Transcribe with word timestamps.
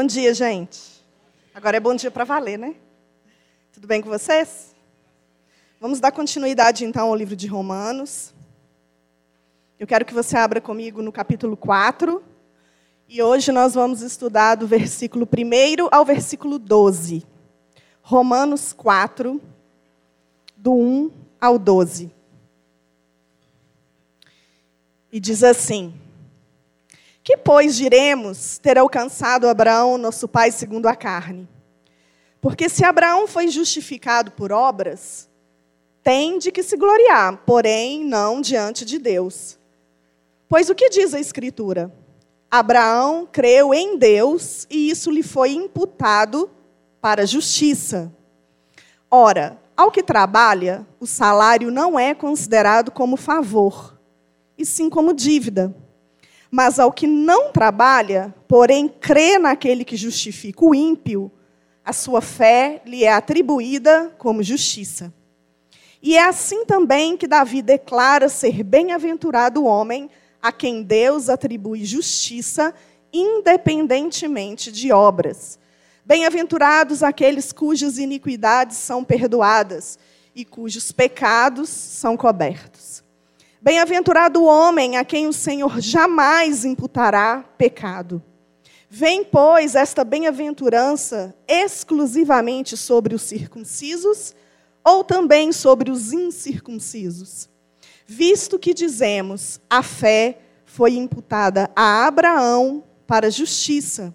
Bom 0.00 0.06
dia, 0.06 0.32
gente. 0.32 1.04
Agora 1.54 1.76
é 1.76 1.80
bom 1.80 1.94
dia 1.94 2.10
para 2.10 2.24
valer, 2.24 2.58
né? 2.58 2.74
Tudo 3.70 3.86
bem 3.86 4.00
com 4.00 4.08
vocês? 4.08 4.74
Vamos 5.78 6.00
dar 6.00 6.10
continuidade 6.10 6.86
então 6.86 7.08
ao 7.08 7.14
livro 7.14 7.36
de 7.36 7.46
Romanos. 7.46 8.32
Eu 9.78 9.86
quero 9.86 10.06
que 10.06 10.14
você 10.14 10.38
abra 10.38 10.58
comigo 10.58 11.02
no 11.02 11.12
capítulo 11.12 11.54
4. 11.54 12.24
E 13.10 13.22
hoje 13.22 13.52
nós 13.52 13.74
vamos 13.74 14.00
estudar 14.00 14.54
do 14.54 14.66
versículo 14.66 15.28
1 15.30 15.88
ao 15.94 16.02
versículo 16.02 16.58
12. 16.58 17.22
Romanos 18.00 18.72
4, 18.72 19.38
do 20.56 20.72
1 20.72 21.10
ao 21.38 21.58
12. 21.58 22.10
E 25.12 25.20
diz 25.20 25.44
assim: 25.44 25.92
Que, 27.30 27.36
pois, 27.36 27.76
diremos 27.76 28.58
ter 28.58 28.76
alcançado 28.76 29.46
Abraão, 29.46 29.96
nosso 29.96 30.26
pai, 30.26 30.50
segundo 30.50 30.88
a 30.88 30.96
carne? 30.96 31.48
Porque 32.40 32.68
se 32.68 32.84
Abraão 32.84 33.28
foi 33.28 33.46
justificado 33.46 34.32
por 34.32 34.50
obras, 34.50 35.30
tem 36.02 36.40
de 36.40 36.50
que 36.50 36.60
se 36.60 36.76
gloriar, 36.76 37.36
porém 37.46 38.04
não 38.04 38.40
diante 38.40 38.84
de 38.84 38.98
Deus. 38.98 39.56
Pois 40.48 40.68
o 40.68 40.74
que 40.74 40.90
diz 40.90 41.14
a 41.14 41.20
Escritura? 41.20 41.94
Abraão 42.50 43.28
creu 43.30 43.72
em 43.72 43.96
Deus 43.96 44.66
e 44.68 44.90
isso 44.90 45.08
lhe 45.08 45.22
foi 45.22 45.52
imputado 45.52 46.50
para 47.00 47.24
justiça. 47.24 48.12
Ora, 49.08 49.56
ao 49.76 49.92
que 49.92 50.02
trabalha, 50.02 50.84
o 50.98 51.06
salário 51.06 51.70
não 51.70 51.96
é 51.96 52.12
considerado 52.12 52.90
como 52.90 53.16
favor, 53.16 53.96
e 54.58 54.66
sim 54.66 54.90
como 54.90 55.14
dívida. 55.14 55.72
Mas 56.50 56.78
ao 56.78 56.90
que 56.90 57.06
não 57.06 57.52
trabalha, 57.52 58.34
porém 58.48 58.88
crê 58.88 59.38
naquele 59.38 59.84
que 59.84 59.96
justifica 59.96 60.64
o 60.64 60.74
ímpio, 60.74 61.30
a 61.84 61.92
sua 61.92 62.20
fé 62.20 62.82
lhe 62.84 63.04
é 63.04 63.12
atribuída 63.12 64.12
como 64.18 64.42
justiça. 64.42 65.12
E 66.02 66.16
é 66.16 66.24
assim 66.24 66.64
também 66.64 67.16
que 67.16 67.26
Davi 67.26 67.62
declara 67.62 68.28
ser 68.28 68.62
bem-aventurado 68.62 69.62
o 69.62 69.66
homem 69.66 70.10
a 70.40 70.50
quem 70.50 70.82
Deus 70.82 71.28
atribui 71.28 71.84
justiça, 71.84 72.74
independentemente 73.12 74.72
de 74.72 74.90
obras. 74.90 75.58
Bem-aventurados 76.04 77.02
aqueles 77.02 77.52
cujas 77.52 77.98
iniquidades 77.98 78.78
são 78.78 79.04
perdoadas 79.04 79.98
e 80.34 80.44
cujos 80.44 80.90
pecados 80.90 81.68
são 81.68 82.16
cobertos. 82.16 83.04
Bem-aventurado 83.62 84.40
o 84.40 84.46
homem 84.46 84.96
a 84.96 85.04
quem 85.04 85.26
o 85.26 85.34
Senhor 85.34 85.82
jamais 85.82 86.64
imputará 86.64 87.44
pecado. 87.58 88.22
Vem, 88.88 89.22
pois, 89.22 89.74
esta 89.74 90.02
bem-aventurança 90.02 91.34
exclusivamente 91.46 92.74
sobre 92.74 93.14
os 93.14 93.20
circuncisos 93.20 94.34
ou 94.82 95.04
também 95.04 95.52
sobre 95.52 95.90
os 95.90 96.10
incircuncisos? 96.10 97.50
Visto 98.06 98.58
que 98.58 98.72
dizemos, 98.72 99.60
a 99.68 99.82
fé 99.82 100.38
foi 100.64 100.94
imputada 100.94 101.70
a 101.76 102.06
Abraão 102.06 102.82
para 103.06 103.30
justiça. 103.30 104.14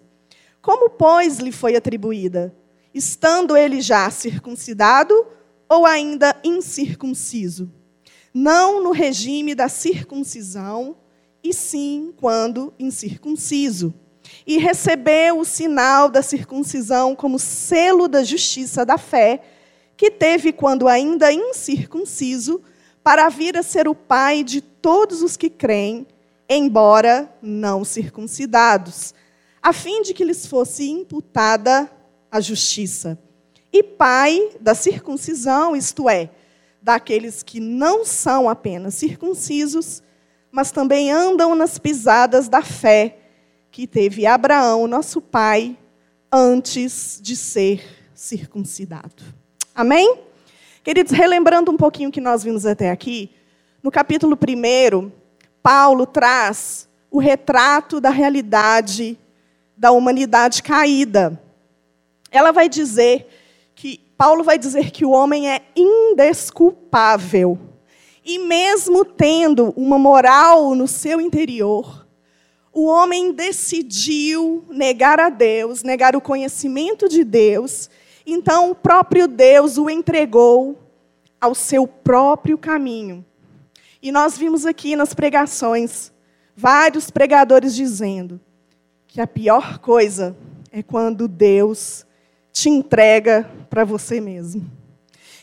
Como, 0.59 0.89
pois, 0.89 1.37
lhe 1.37 1.51
foi 1.51 1.75
atribuída? 1.75 2.51
Estando 2.91 3.55
ele 3.55 3.79
já 3.79 4.09
circuncidado 4.09 5.13
ou 5.69 5.85
ainda 5.85 6.35
incircunciso? 6.43 7.71
Não 8.37 8.83
no 8.83 8.91
regime 8.91 9.55
da 9.55 9.69
circuncisão, 9.69 10.97
e 11.41 11.53
sim 11.53 12.13
quando 12.17 12.73
incircunciso. 12.77 13.93
E 14.45 14.57
recebeu 14.57 15.39
o 15.39 15.45
sinal 15.45 16.09
da 16.09 16.21
circuncisão 16.21 17.15
como 17.15 17.39
selo 17.39 18.09
da 18.09 18.25
justiça 18.25 18.85
da 18.85 18.97
fé, 18.97 19.41
que 19.95 20.11
teve 20.11 20.51
quando 20.51 20.89
ainda 20.89 21.31
incircunciso 21.31 22.61
para 23.01 23.29
vir 23.29 23.55
a 23.55 23.63
ser 23.63 23.87
o 23.87 23.95
pai 23.95 24.43
de 24.43 24.59
todos 24.59 25.21
os 25.21 25.37
que 25.37 25.49
creem, 25.49 26.05
embora 26.49 27.33
não 27.41 27.85
circuncidados, 27.85 29.13
a 29.63 29.71
fim 29.71 30.01
de 30.01 30.13
que 30.13 30.25
lhes 30.25 30.45
fosse 30.45 30.89
imputada 30.89 31.89
a 32.29 32.41
justiça. 32.41 33.17
E 33.71 33.81
pai 33.81 34.49
da 34.59 34.75
circuncisão, 34.75 35.73
isto 35.73 36.09
é, 36.09 36.29
daqueles 36.85 37.41
que 37.41 37.59
não 37.59 38.05
são 38.05 38.47
apenas 38.47 38.93
circuncisos, 38.93 40.03
mas 40.51 40.71
também 40.71 41.11
andam 41.11 41.55
nas 41.55 41.79
pisadas 41.79 42.47
da 42.47 42.61
fé 42.61 43.17
que 43.71 43.87
teve 43.87 44.27
Abraão, 44.27 44.85
nosso 44.85 45.19
pai, 45.19 45.75
antes 46.31 47.19
de 47.19 47.35
ser 47.35 47.83
circuncidado. 48.13 49.23
Amém? 49.73 50.19
Queridos, 50.83 51.11
relembrando 51.11 51.71
um 51.71 51.75
pouquinho 51.75 52.09
o 52.09 52.11
que 52.11 52.21
nós 52.21 52.43
vimos 52.43 52.67
até 52.67 52.91
aqui, 52.91 53.31
no 53.81 53.89
capítulo 53.89 54.37
1, 54.37 55.11
Paulo 55.63 56.05
traz 56.05 56.87
o 57.09 57.17
retrato 57.17 57.99
da 57.99 58.11
realidade 58.11 59.17
da 59.75 59.89
humanidade 59.89 60.61
caída. 60.61 61.41
Ela 62.29 62.51
vai 62.51 62.69
dizer 62.69 63.27
Paulo 64.17 64.43
vai 64.43 64.57
dizer 64.57 64.91
que 64.91 65.05
o 65.05 65.11
homem 65.11 65.49
é 65.49 65.61
indesculpável. 65.75 67.59
E 68.23 68.39
mesmo 68.39 69.05
tendo 69.05 69.73
uma 69.75 69.99
moral 69.99 70.73
no 70.73 70.87
seu 70.87 71.21
interior, 71.21 72.07
o 72.73 72.85
homem 72.85 73.31
decidiu 73.31 74.65
negar 74.69 75.19
a 75.19 75.29
Deus, 75.29 75.83
negar 75.83 76.15
o 76.15 76.21
conhecimento 76.21 77.07
de 77.07 77.23
Deus 77.23 77.89
então 78.25 78.71
o 78.71 78.75
próprio 78.75 79.27
Deus 79.27 79.77
o 79.77 79.89
entregou 79.89 80.79
ao 81.39 81.53
seu 81.53 81.85
próprio 81.85 82.57
caminho. 82.57 83.23
E 84.01 84.11
nós 84.11 84.37
vimos 84.37 84.65
aqui 84.65 84.95
nas 84.95 85.13
pregações 85.13 86.11
vários 86.55 87.11
pregadores 87.11 87.75
dizendo 87.75 88.41
que 89.07 89.21
a 89.21 89.27
pior 89.27 89.77
coisa 89.77 90.35
é 90.71 90.81
quando 90.81 91.27
Deus 91.27 92.04
te 92.55 92.69
entrega 92.69 93.45
para 93.69 93.83
você 93.83 94.21
mesmo. 94.21 94.65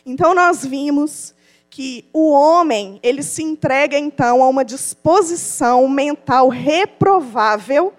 Então 0.05 0.34
nós 0.34 0.65
vimos 0.65 1.34
que 1.69 2.06
o 2.11 2.31
homem, 2.31 2.99
ele 3.03 3.23
se 3.23 3.43
entrega 3.43 3.99
então 3.99 4.43
a 4.43 4.49
uma 4.49 4.65
disposição 4.65 5.87
mental 5.89 6.49
reprovável 6.49 7.93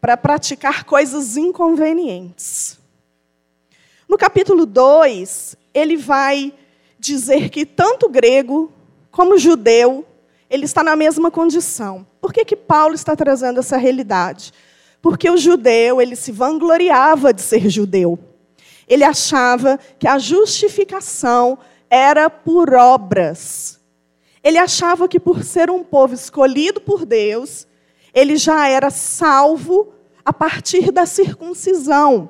para 0.00 0.16
praticar 0.16 0.82
coisas 0.82 1.36
inconvenientes. 1.36 2.80
No 4.08 4.18
capítulo 4.18 4.66
2, 4.66 5.56
ele 5.72 5.96
vai 5.96 6.52
dizer 6.98 7.48
que 7.48 7.64
tanto 7.64 8.08
grego 8.08 8.72
como 9.12 9.38
judeu, 9.38 10.04
ele 10.50 10.64
está 10.64 10.82
na 10.82 10.96
mesma 10.96 11.30
condição. 11.30 12.04
Por 12.20 12.32
que, 12.32 12.44
que 12.44 12.56
Paulo 12.56 12.96
está 12.96 13.14
trazendo 13.14 13.60
essa 13.60 13.76
realidade? 13.76 14.52
Porque 15.00 15.30
o 15.30 15.36
judeu, 15.36 16.02
ele 16.02 16.16
se 16.16 16.32
vangloriava 16.32 17.32
de 17.32 17.40
ser 17.40 17.70
judeu. 17.70 18.18
Ele 18.92 19.04
achava 19.04 19.80
que 19.98 20.06
a 20.06 20.18
justificação 20.18 21.58
era 21.88 22.28
por 22.28 22.74
obras. 22.74 23.80
Ele 24.44 24.58
achava 24.58 25.08
que 25.08 25.18
por 25.18 25.42
ser 25.42 25.70
um 25.70 25.82
povo 25.82 26.12
escolhido 26.12 26.78
por 26.78 27.06
Deus, 27.06 27.66
ele 28.12 28.36
já 28.36 28.68
era 28.68 28.90
salvo 28.90 29.94
a 30.22 30.30
partir 30.30 30.92
da 30.92 31.06
circuncisão. 31.06 32.28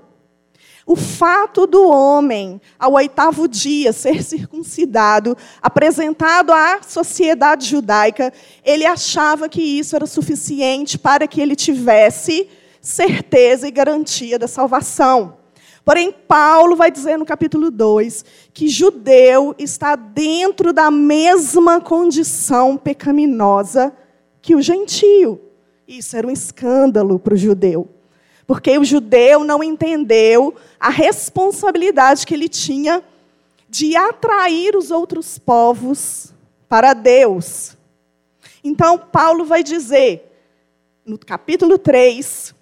O 0.86 0.94
fato 0.94 1.66
do 1.66 1.82
homem, 1.82 2.60
ao 2.78 2.92
oitavo 2.92 3.48
dia, 3.48 3.92
ser 3.92 4.22
circuncidado, 4.22 5.36
apresentado 5.60 6.52
à 6.52 6.80
sociedade 6.80 7.66
judaica, 7.66 8.32
ele 8.64 8.86
achava 8.86 9.48
que 9.48 9.60
isso 9.60 9.96
era 9.96 10.06
suficiente 10.06 10.96
para 10.96 11.26
que 11.26 11.40
ele 11.40 11.56
tivesse 11.56 12.48
certeza 12.80 13.66
e 13.66 13.72
garantia 13.72 14.38
da 14.38 14.46
salvação. 14.46 15.41
Porém, 15.84 16.12
Paulo 16.12 16.76
vai 16.76 16.90
dizer 16.90 17.18
no 17.18 17.24
capítulo 17.24 17.70
2 17.70 18.24
que 18.54 18.68
judeu 18.68 19.54
está 19.58 19.96
dentro 19.96 20.72
da 20.72 20.90
mesma 20.90 21.80
condição 21.80 22.76
pecaminosa 22.76 23.92
que 24.40 24.54
o 24.54 24.62
gentio. 24.62 25.40
Isso 25.86 26.16
era 26.16 26.26
um 26.26 26.30
escândalo 26.30 27.18
para 27.18 27.34
o 27.34 27.36
judeu. 27.36 27.88
Porque 28.46 28.78
o 28.78 28.84
judeu 28.84 29.44
não 29.44 29.62
entendeu 29.62 30.54
a 30.78 30.88
responsabilidade 30.88 32.26
que 32.26 32.34
ele 32.34 32.48
tinha 32.48 33.02
de 33.68 33.96
atrair 33.96 34.76
os 34.76 34.90
outros 34.90 35.38
povos 35.38 36.32
para 36.68 36.92
Deus. 36.92 37.76
Então, 38.62 38.98
Paulo 38.98 39.44
vai 39.44 39.62
dizer, 39.62 40.30
no 41.04 41.18
capítulo 41.18 41.78
3, 41.78 42.54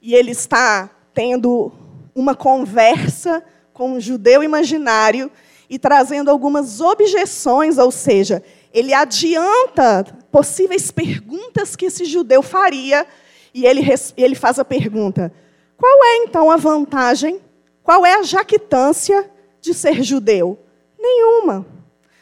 e 0.00 0.14
ele 0.14 0.32
está 0.32 0.90
tendo 1.14 1.72
uma 2.14 2.34
conversa 2.34 3.42
com 3.72 3.92
um 3.92 4.00
judeu 4.00 4.42
imaginário 4.42 5.30
e 5.68 5.78
trazendo 5.78 6.30
algumas 6.30 6.80
objeções, 6.80 7.78
ou 7.78 7.90
seja, 7.90 8.42
ele 8.72 8.92
adianta 8.92 10.04
possíveis 10.30 10.90
perguntas 10.90 11.74
que 11.76 11.86
esse 11.86 12.04
judeu 12.04 12.42
faria 12.42 13.06
e 13.54 13.66
ele, 13.66 13.82
ele 14.16 14.34
faz 14.34 14.58
a 14.58 14.64
pergunta: 14.64 15.32
qual 15.76 16.04
é 16.04 16.16
então 16.18 16.50
a 16.50 16.56
vantagem, 16.56 17.40
qual 17.82 18.04
é 18.04 18.14
a 18.14 18.22
jactância 18.22 19.30
de 19.60 19.74
ser 19.74 20.02
judeu? 20.02 20.58
Nenhuma. 20.98 21.66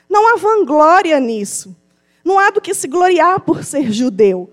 Não 0.09 0.33
há 0.33 0.37
vanglória 0.37 1.21
nisso. 1.21 1.77
Não 2.25 2.39
há 2.39 2.51
do 2.51 2.61
que 2.61 2.75
se 2.75 2.89
gloriar 2.89 3.41
por 3.41 3.65
ser 3.65 3.93
judeu. 3.93 4.51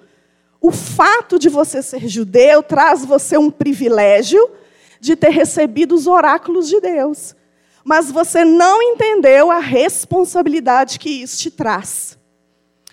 O 0.60 0.72
fato 0.72 1.38
de 1.38 1.50
você 1.50 1.82
ser 1.82 2.08
judeu 2.08 2.64
traz 2.64 3.06
você 3.06 3.38
um 3.38 3.52
privilégio 3.52 4.50
de 5.00 5.16
ter 5.16 5.30
recebido 5.30 5.94
os 5.94 6.08
oráculos 6.08 6.68
de 6.68 6.82
Deus. 6.82 7.36
Mas 7.84 8.12
você 8.12 8.44
não 8.44 8.82
entendeu 8.82 9.52
a 9.52 9.60
responsabilidade 9.60 11.00
que 11.00 11.10
isso 11.10 11.38
te 11.38 11.52
traz. 11.52 12.18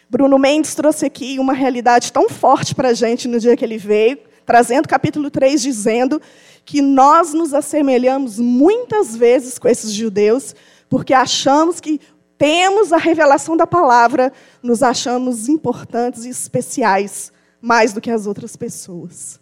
Bruno 0.09 0.39
Mendes 0.39 0.75
trouxe 0.75 1.07
aqui 1.07 1.39
uma 1.39 1.55
realidade 1.55 2.13
tão 2.13 2.29
forte 2.29 2.75
para 2.75 2.91
a 2.91 2.95
gente 2.95 3.27
no 3.27 3.41
dia 3.41 3.57
que 3.57 3.65
ele 3.65 3.79
veio, 3.79 4.19
trazendo 4.47 4.87
capítulo 4.87 5.31
3, 5.31 5.61
dizendo 5.61 6.21
que 6.65 6.81
nós 6.81 7.35
nos 7.35 7.53
assemelhamos 7.53 8.39
muitas 8.39 9.17
vezes 9.17 9.59
com 9.59 9.67
esses 9.67 9.93
judeus, 9.93 10.55
porque 10.89 11.13
achamos 11.13 11.81
que 11.81 12.01
temos 12.39 12.93
a 12.93 12.97
revelação 12.99 13.57
da 13.57 13.67
palavra, 13.67 14.33
nos 14.63 14.83
achamos 14.83 15.49
importantes 15.49 16.25
e 16.25 16.29
especiais 16.29 17.33
mais 17.65 17.95
do 17.95 18.01
que 18.01 18.11
as 18.11 18.27
outras 18.27 18.57
pessoas. 18.57 19.41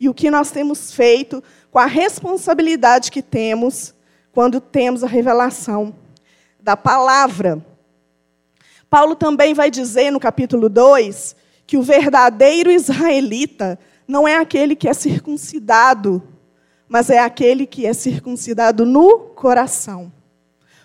E 0.00 0.08
o 0.08 0.14
que 0.14 0.30
nós 0.30 0.50
temos 0.50 0.90
feito 0.90 1.44
com 1.70 1.78
a 1.78 1.84
responsabilidade 1.84 3.10
que 3.10 3.20
temos 3.20 3.94
quando 4.32 4.58
temos 4.58 5.04
a 5.04 5.06
revelação 5.06 5.94
da 6.58 6.78
palavra. 6.78 7.62
Paulo 8.88 9.14
também 9.14 9.52
vai 9.52 9.70
dizer 9.70 10.10
no 10.10 10.18
capítulo 10.18 10.70
2 10.70 11.36
que 11.66 11.76
o 11.76 11.82
verdadeiro 11.82 12.70
israelita 12.70 13.78
não 14.08 14.26
é 14.26 14.38
aquele 14.38 14.74
que 14.74 14.88
é 14.88 14.94
circuncidado, 14.94 16.22
mas 16.88 17.10
é 17.10 17.18
aquele 17.18 17.66
que 17.66 17.84
é 17.84 17.92
circuncidado 17.92 18.86
no 18.86 19.18
coração. 19.18 20.10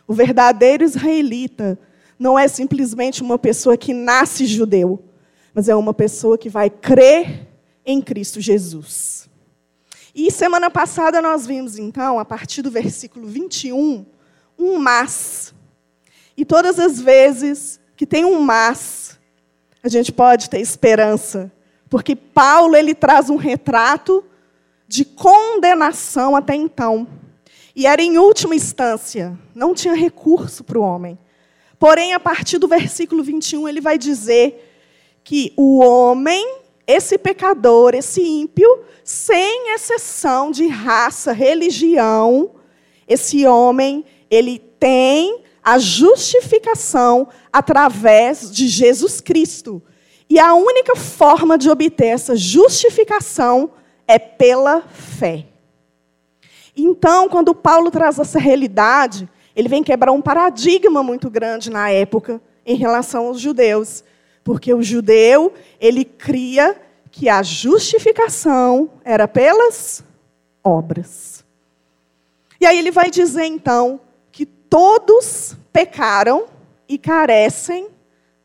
O 0.06 0.14
verdadeiro 0.14 0.84
israelita 0.84 1.80
não 2.20 2.38
é 2.38 2.50
simplesmente 2.50 3.22
uma 3.22 3.40
pessoa 3.40 3.78
que 3.78 3.94
nasce 3.94 4.46
judeu, 4.46 5.02
mas 5.56 5.70
é 5.70 5.76
uma 5.76 5.94
pessoa 5.94 6.38
que 6.38 6.50
vai 6.50 6.70
crer 6.70 7.48
em 7.86 8.02
Cristo 8.02 8.42
Jesus. 8.42 9.30
E 10.14 10.30
semana 10.30 10.70
passada 10.70 11.22
nós 11.22 11.48
vimos, 11.48 11.80
então, 11.80 12.20
a 12.20 12.26
partir 12.26 12.62
do 12.62 12.70
versículo 12.70 13.26
21, 13.26 14.06
um 14.60 14.78
mas. 14.78 15.54
E 16.36 16.44
todas 16.44 16.78
as 16.78 17.00
vezes 17.00 17.80
que 17.96 18.06
tem 18.06 18.26
um 18.26 18.42
mas, 18.42 19.18
a 19.82 19.88
gente 19.88 20.12
pode 20.12 20.50
ter 20.50 20.60
esperança, 20.60 21.50
porque 21.90 22.18
Paulo 22.18 22.76
ele 22.76 22.94
traz 22.94 23.30
um 23.30 23.38
retrato 23.38 24.26
de 24.86 25.06
condenação 25.06 26.36
até 26.36 26.54
então. 26.54 27.08
E 27.74 27.88
era 27.88 28.02
em 28.02 28.18
última 28.18 28.56
instância, 28.56 29.40
não 29.54 29.74
tinha 29.74 29.96
recurso 29.96 30.66
para 30.66 30.78
o 30.78 30.82
homem. 30.82 31.18
Porém, 31.80 32.14
a 32.14 32.20
partir 32.20 32.58
do 32.58 32.68
versículo 32.68 33.24
21, 33.24 33.70
ele 33.70 33.80
vai 33.80 33.98
dizer 33.98 34.65
que 35.26 35.52
o 35.58 35.80
homem, 35.80 36.60
esse 36.86 37.18
pecador, 37.18 37.96
esse 37.96 38.22
ímpio, 38.22 38.84
sem 39.04 39.74
exceção 39.74 40.52
de 40.52 40.68
raça, 40.68 41.34
religião, 41.34 42.52
esse 43.08 43.46
homem, 43.46 44.06
ele 44.30 44.60
tem 44.80 45.42
a 45.64 45.80
justificação 45.80 47.28
através 47.52 48.52
de 48.52 48.68
Jesus 48.68 49.20
Cristo. 49.20 49.82
E 50.30 50.38
a 50.38 50.54
única 50.54 50.96
forma 50.96 51.58
de 51.58 51.72
obter 51.72 52.06
essa 52.06 52.36
justificação 52.36 53.72
é 54.08 54.20
pela 54.20 54.82
fé. 54.82 55.48
Então, 56.78 57.28
quando 57.28 57.56
Paulo 57.56 57.90
traz 57.90 58.20
essa 58.20 58.38
realidade, 58.38 59.28
ele 59.56 59.70
vem 59.70 59.84
quebrar 59.84 60.12
um 60.12 60.22
paradigma 60.22 61.02
muito 61.02 61.32
grande 61.32 61.72
na 61.72 61.90
época 61.90 62.40
em 62.64 62.76
relação 62.76 63.28
aos 63.28 63.40
judeus, 63.40 64.04
porque 64.46 64.72
o 64.72 64.84
judeu, 64.84 65.52
ele 65.82 66.06
cria 66.06 66.80
que 67.10 67.28
a 67.28 67.42
justificação 67.42 68.92
era 69.04 69.28
pelas 69.28 70.04
obras. 70.64 71.44
E 72.62 72.66
aí 72.68 72.78
ele 72.78 72.92
vai 72.92 73.10
dizer 73.10 73.46
então 73.46 74.00
que 74.32 74.46
todos 74.46 75.58
pecaram 75.74 76.46
e 76.88 76.96
carecem 76.96 77.88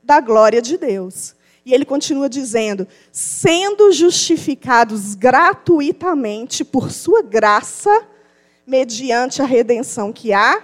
da 0.02 0.20
glória 0.20 0.62
de 0.62 0.78
Deus. 0.78 1.36
E 1.66 1.74
ele 1.74 1.84
continua 1.84 2.30
dizendo: 2.30 2.88
sendo 3.12 3.92
justificados 3.92 5.14
gratuitamente 5.14 6.64
por 6.64 6.90
sua 6.90 7.20
graça, 7.20 8.06
mediante 8.66 9.42
a 9.42 9.44
redenção 9.44 10.14
que 10.14 10.32
há 10.32 10.62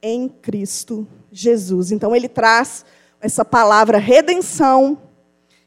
em 0.00 0.28
Cristo 0.28 1.08
Jesus. 1.32 1.90
Então 1.90 2.14
ele 2.14 2.28
traz 2.28 2.84
essa 3.24 3.42
palavra 3.42 3.96
redenção, 3.96 5.00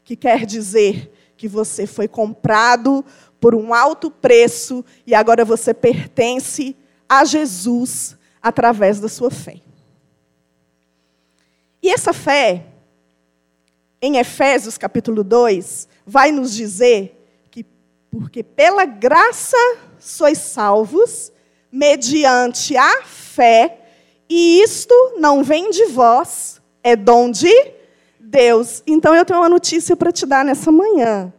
que 0.04 0.14
quer 0.14 0.46
dizer 0.46 1.10
que 1.36 1.48
você 1.48 1.88
foi 1.88 2.06
comprado 2.06 3.04
por 3.40 3.52
um 3.52 3.74
alto 3.74 4.12
preço 4.12 4.84
e 5.04 5.12
agora 5.12 5.44
você 5.44 5.74
pertence 5.74 6.76
a 7.08 7.24
Jesus 7.24 8.16
através 8.40 9.00
da 9.00 9.08
sua 9.08 9.28
fé. 9.28 9.60
E 11.82 11.90
essa 11.90 12.12
fé 12.12 12.64
em 14.00 14.18
Efésios 14.18 14.78
capítulo 14.78 15.24
2, 15.24 15.88
vai 16.06 16.30
nos 16.30 16.54
dizer 16.54 17.28
que, 17.50 17.66
porque 18.08 18.44
pela 18.44 18.84
graça 18.84 19.56
sois 19.98 20.38
salvos, 20.38 21.32
mediante 21.72 22.76
a 22.76 23.02
fé, 23.02 23.80
e 24.30 24.62
isto 24.62 24.94
não 25.18 25.42
vem 25.42 25.70
de 25.70 25.86
vós, 25.86 26.57
é 26.88 26.96
dom 26.96 27.30
de 27.30 27.52
Deus. 28.18 28.82
Então 28.86 29.14
eu 29.14 29.24
tenho 29.24 29.40
uma 29.40 29.48
notícia 29.48 29.96
para 29.96 30.12
te 30.12 30.26
dar 30.26 30.44
nessa 30.44 30.72
manhã. 30.72 31.32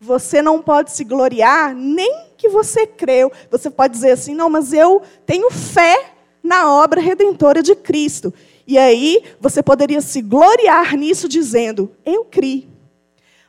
Você 0.00 0.42
não 0.42 0.60
pode 0.60 0.90
se 0.90 1.04
gloriar 1.04 1.74
nem 1.74 2.26
que 2.36 2.48
você 2.48 2.86
creu. 2.86 3.30
Você 3.50 3.70
pode 3.70 3.94
dizer 3.94 4.10
assim: 4.10 4.34
não, 4.34 4.50
mas 4.50 4.72
eu 4.72 5.02
tenho 5.24 5.50
fé 5.50 6.12
na 6.42 6.72
obra 6.72 7.00
redentora 7.00 7.62
de 7.62 7.74
Cristo. 7.76 8.34
E 8.66 8.76
aí 8.76 9.22
você 9.40 9.62
poderia 9.62 10.00
se 10.00 10.20
gloriar 10.20 10.96
nisso 10.96 11.28
dizendo: 11.28 11.92
Eu 12.04 12.24
criei. 12.24 12.68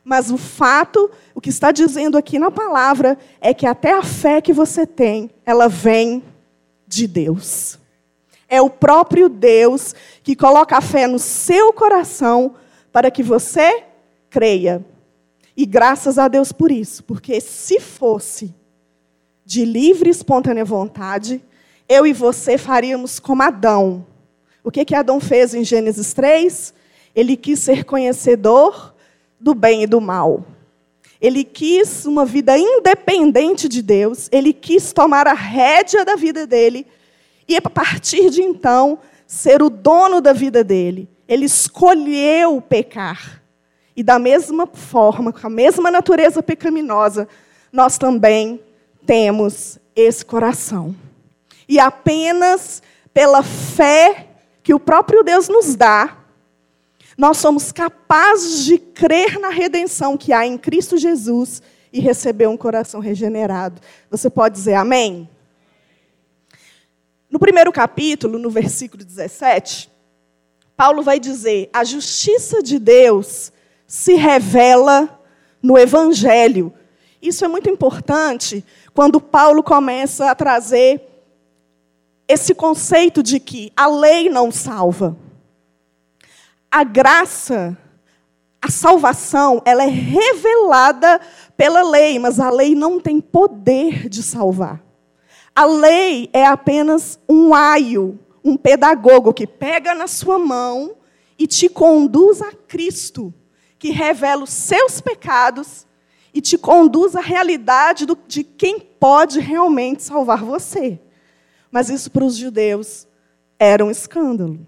Mas 0.04 0.30
o 0.30 0.36
fato, 0.36 1.10
o 1.34 1.40
que 1.40 1.48
está 1.48 1.72
dizendo 1.72 2.18
aqui 2.18 2.38
na 2.38 2.50
palavra, 2.50 3.18
é 3.40 3.54
que 3.54 3.66
até 3.66 3.92
a 3.92 4.02
fé 4.02 4.40
que 4.40 4.52
você 4.52 4.86
tem, 4.86 5.30
ela 5.46 5.66
vem 5.66 6.22
de 6.86 7.08
Deus. 7.08 7.78
É 8.54 8.62
o 8.62 8.70
próprio 8.70 9.28
Deus 9.28 9.94
que 10.22 10.36
coloca 10.36 10.76
a 10.76 10.80
fé 10.80 11.06
no 11.06 11.18
seu 11.18 11.72
coração 11.72 12.54
para 12.92 13.10
que 13.10 13.22
você 13.22 13.84
creia. 14.30 14.84
E 15.56 15.64
graças 15.66 16.18
a 16.18 16.28
Deus 16.28 16.52
por 16.52 16.70
isso, 16.70 17.04
porque 17.04 17.40
se 17.40 17.80
fosse 17.80 18.54
de 19.44 19.64
livre 19.64 20.08
e 20.08 20.10
espontânea 20.10 20.64
vontade, 20.64 21.42
eu 21.88 22.06
e 22.06 22.12
você 22.12 22.56
faríamos 22.58 23.18
como 23.18 23.42
Adão 23.42 24.04
o 24.64 24.70
que, 24.70 24.82
que 24.82 24.94
Adão 24.94 25.20
fez 25.20 25.52
em 25.52 25.62
Gênesis 25.62 26.14
3? 26.14 26.72
Ele 27.14 27.36
quis 27.36 27.60
ser 27.60 27.84
conhecedor 27.84 28.94
do 29.38 29.54
bem 29.54 29.82
e 29.82 29.86
do 29.86 30.00
mal. 30.00 30.42
Ele 31.20 31.44
quis 31.44 32.06
uma 32.06 32.24
vida 32.24 32.56
independente 32.56 33.68
de 33.68 33.82
Deus, 33.82 34.28
ele 34.32 34.54
quis 34.54 34.92
tomar 34.92 35.28
a 35.28 35.34
rédea 35.34 36.02
da 36.02 36.16
vida 36.16 36.46
dele 36.46 36.86
e, 37.48 37.56
a 37.56 37.62
partir 37.62 38.30
de 38.30 38.42
então, 38.42 38.98
ser 39.26 39.62
o 39.62 39.70
dono 39.70 40.20
da 40.20 40.32
vida 40.32 40.62
dele. 40.62 41.08
Ele 41.26 41.44
escolheu 41.44 42.60
pecar. 42.60 43.42
E, 43.96 44.02
da 44.02 44.18
mesma 44.18 44.66
forma, 44.66 45.32
com 45.32 45.46
a 45.46 45.50
mesma 45.50 45.90
natureza 45.90 46.42
pecaminosa, 46.42 47.28
nós 47.72 47.98
também 47.98 48.60
temos 49.06 49.78
esse 49.94 50.24
coração. 50.24 50.94
E 51.68 51.78
apenas 51.78 52.82
pela 53.12 53.42
fé 53.42 54.26
que 54.62 54.74
o 54.74 54.80
próprio 54.80 55.22
Deus 55.22 55.48
nos 55.48 55.76
dá, 55.76 56.16
nós 57.16 57.36
somos 57.36 57.70
capazes 57.70 58.64
de 58.64 58.78
crer 58.78 59.38
na 59.38 59.50
redenção 59.50 60.16
que 60.16 60.32
há 60.32 60.44
em 60.44 60.58
Cristo 60.58 60.96
Jesus 60.96 61.62
e 61.92 62.00
receber 62.00 62.48
um 62.48 62.56
coração 62.56 63.00
regenerado. 63.00 63.80
Você 64.10 64.28
pode 64.28 64.56
dizer 64.56 64.74
amém? 64.74 65.28
No 67.34 67.40
primeiro 67.40 67.72
capítulo, 67.72 68.38
no 68.38 68.48
versículo 68.48 69.04
17, 69.04 69.90
Paulo 70.76 71.02
vai 71.02 71.18
dizer: 71.18 71.68
a 71.72 71.82
justiça 71.82 72.62
de 72.62 72.78
Deus 72.78 73.52
se 73.88 74.14
revela 74.14 75.20
no 75.60 75.76
Evangelho. 75.76 76.72
Isso 77.20 77.44
é 77.44 77.48
muito 77.48 77.68
importante 77.68 78.64
quando 78.94 79.20
Paulo 79.20 79.64
começa 79.64 80.30
a 80.30 80.34
trazer 80.36 81.02
esse 82.28 82.54
conceito 82.54 83.20
de 83.20 83.40
que 83.40 83.72
a 83.76 83.88
lei 83.88 84.28
não 84.28 84.52
salva. 84.52 85.16
A 86.70 86.84
graça, 86.84 87.76
a 88.62 88.70
salvação, 88.70 89.60
ela 89.64 89.82
é 89.82 89.88
revelada 89.88 91.20
pela 91.56 91.82
lei, 91.82 92.16
mas 92.16 92.38
a 92.38 92.48
lei 92.48 92.76
não 92.76 93.00
tem 93.00 93.20
poder 93.20 94.08
de 94.08 94.22
salvar. 94.22 94.84
A 95.54 95.64
lei 95.66 96.28
é 96.32 96.44
apenas 96.44 97.18
um 97.28 97.54
aio, 97.54 98.18
um 98.42 98.56
pedagogo 98.56 99.32
que 99.32 99.46
pega 99.46 99.94
na 99.94 100.08
sua 100.08 100.38
mão 100.38 100.96
e 101.38 101.46
te 101.46 101.68
conduz 101.68 102.42
a 102.42 102.50
Cristo, 102.52 103.32
que 103.78 103.90
revela 103.90 104.42
os 104.42 104.50
seus 104.50 105.00
pecados 105.00 105.86
e 106.32 106.40
te 106.40 106.58
conduz 106.58 107.14
à 107.14 107.20
realidade 107.20 108.04
do, 108.04 108.18
de 108.26 108.42
quem 108.42 108.80
pode 108.80 109.38
realmente 109.38 110.02
salvar 110.02 110.42
você. 110.42 110.98
Mas 111.70 111.88
isso 111.88 112.10
para 112.10 112.24
os 112.24 112.36
judeus 112.36 113.06
era 113.56 113.84
um 113.84 113.90
escândalo. 113.90 114.58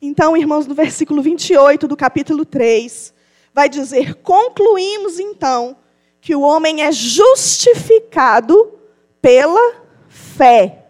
Então, 0.00 0.36
irmãos, 0.36 0.66
no 0.66 0.74
versículo 0.74 1.20
28 1.20 1.86
do 1.86 1.96
capítulo 1.96 2.46
3, 2.46 3.12
vai 3.52 3.68
dizer: 3.68 4.14
Concluímos 4.16 5.18
então 5.18 5.76
que 6.20 6.34
o 6.34 6.40
homem 6.40 6.82
é 6.82 6.92
justificado 6.92 8.72
pela 9.20 9.87
fé. 10.18 10.86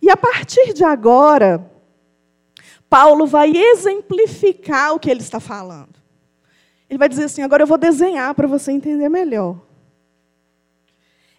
E 0.00 0.10
a 0.10 0.16
partir 0.16 0.72
de 0.72 0.82
agora, 0.82 1.70
Paulo 2.88 3.26
vai 3.26 3.52
exemplificar 3.54 4.94
o 4.94 4.98
que 4.98 5.10
ele 5.10 5.20
está 5.20 5.38
falando. 5.38 5.94
Ele 6.88 6.98
vai 6.98 7.08
dizer 7.08 7.24
assim: 7.24 7.42
agora 7.42 7.62
eu 7.62 7.66
vou 7.66 7.78
desenhar 7.78 8.34
para 8.34 8.48
você 8.48 8.72
entender 8.72 9.08
melhor. 9.08 9.56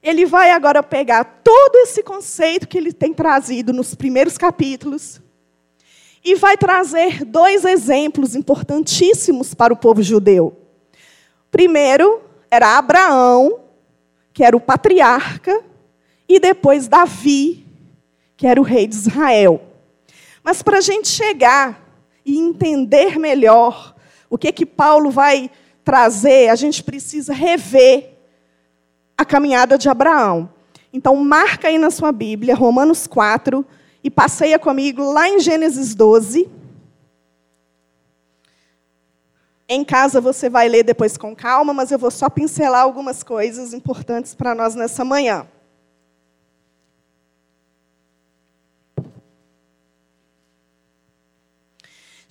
Ele 0.02 0.26
vai 0.26 0.52
agora 0.52 0.84
pegar 0.84 1.24
todo 1.44 1.78
esse 1.78 2.04
conceito 2.04 2.68
que 2.68 2.78
ele 2.78 2.92
tem 2.92 3.14
trazido 3.14 3.72
nos 3.72 3.96
primeiros 3.96 4.38
capítulos 4.38 5.22
e 6.24 6.36
vai 6.36 6.58
trazer 6.58 7.24
dois 7.24 7.64
exemplos 7.66 8.36
importantíssimos 8.36 9.54
para 9.54 9.74
o 9.74 9.78
povo 9.78 10.02
judeu. 10.02 10.58
Primeiro 11.52 12.22
era 12.50 12.78
Abraão, 12.78 13.60
que 14.34 14.44
era 14.44 14.58
o 14.58 14.62
patriarca, 14.62 15.64
e 16.34 16.40
depois 16.40 16.88
Davi, 16.88 17.64
que 18.36 18.48
era 18.48 18.60
o 18.60 18.64
rei 18.64 18.88
de 18.88 18.96
Israel. 18.96 19.62
Mas 20.44 20.64
para 20.64 20.80
a 20.80 20.82
gente 20.82 21.08
chegar 21.08 21.80
e 22.26 22.40
entender 22.40 23.20
melhor 23.20 23.94
o 24.28 24.36
que 24.36 24.52
que 24.52 24.66
Paulo 24.66 25.12
vai 25.12 25.52
trazer, 25.84 26.50
a 26.50 26.56
gente 26.56 26.84
precisa 26.84 27.34
rever 27.34 28.16
a 29.16 29.24
caminhada 29.24 29.78
de 29.78 29.88
Abraão. 29.88 30.50
Então, 30.92 31.16
marca 31.18 31.68
aí 31.68 31.78
na 31.78 31.92
sua 31.92 32.12
Bíblia, 32.12 32.56
Romanos 32.56 33.06
4, 33.06 33.64
e 34.04 34.10
passeia 34.10 34.58
comigo 34.58 35.04
lá 35.04 35.30
em 35.30 35.40
Gênesis 35.40 35.94
12. 35.94 36.50
Em 39.70 39.84
casa 39.84 40.20
você 40.20 40.50
vai 40.50 40.68
ler 40.68 40.84
depois 40.84 41.16
com 41.16 41.36
calma, 41.36 41.76
mas 41.76 41.92
eu 41.92 42.00
vou 42.00 42.10
só 42.10 42.28
pincelar 42.28 42.82
algumas 42.82 43.22
coisas 43.22 43.72
importantes 43.72 44.34
para 44.34 44.56
nós 44.56 44.74
nessa 44.74 45.06
manhã. 45.06 45.48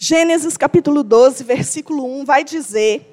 Gênesis 0.05 0.57
capítulo 0.57 1.05
12, 1.05 1.45
versículo 1.45 2.05
1 2.05 2.25
vai 2.25 2.43
dizer: 2.43 3.07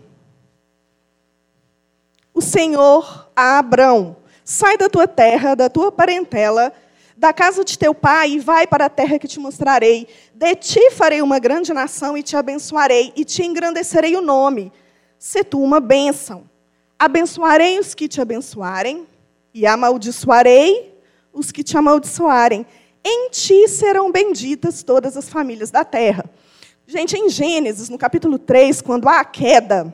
O 2.33 2.41
Senhor 2.41 3.29
a 3.35 3.59
Abrão, 3.59 4.17
sai 4.43 4.75
da 4.75 4.89
tua 4.89 5.07
terra, 5.07 5.53
da 5.53 5.69
tua 5.69 5.91
parentela, 5.91 6.73
da 7.15 7.31
casa 7.31 7.63
de 7.63 7.77
teu 7.77 7.93
pai 7.93 8.31
e 8.31 8.39
vai 8.39 8.65
para 8.65 8.85
a 8.85 8.89
terra 8.89 9.19
que 9.19 9.27
te 9.27 9.39
mostrarei. 9.39 10.07
De 10.33 10.55
ti 10.55 10.89
farei 10.89 11.21
uma 11.21 11.37
grande 11.37 11.71
nação 11.73 12.17
e 12.17 12.23
te 12.23 12.35
abençoarei 12.35 13.13
e 13.15 13.23
te 13.23 13.43
engrandecerei 13.43 14.15
o 14.15 14.21
nome. 14.21 14.73
Se 15.19 15.43
tu 15.43 15.61
uma 15.61 15.79
bênção. 15.79 16.49
Abençoarei 16.97 17.77
os 17.77 17.93
que 17.93 18.07
te 18.07 18.19
abençoarem 18.19 19.05
e 19.53 19.67
amaldiçoarei 19.67 20.99
os 21.31 21.51
que 21.51 21.63
te 21.63 21.77
amaldiçoarem. 21.77 22.65
Em 23.05 23.29
ti 23.29 23.67
serão 23.67 24.11
benditas 24.11 24.81
todas 24.81 25.15
as 25.15 25.29
famílias 25.29 25.69
da 25.69 25.85
terra. 25.85 26.27
Gente, 26.91 27.15
em 27.15 27.29
Gênesis, 27.29 27.87
no 27.87 27.99
capítulo 27.99 28.39
3, 28.39 28.81
quando 28.81 29.07
há 29.07 29.19
a 29.19 29.23
queda, 29.23 29.93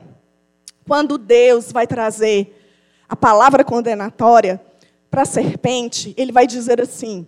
quando 0.88 1.18
Deus 1.18 1.70
vai 1.70 1.86
trazer 1.86 2.58
a 3.06 3.14
palavra 3.14 3.62
condenatória, 3.62 4.58
para 5.10 5.20
a 5.20 5.26
serpente, 5.26 6.14
ele 6.16 6.32
vai 6.32 6.46
dizer 6.46 6.80
assim: 6.80 7.26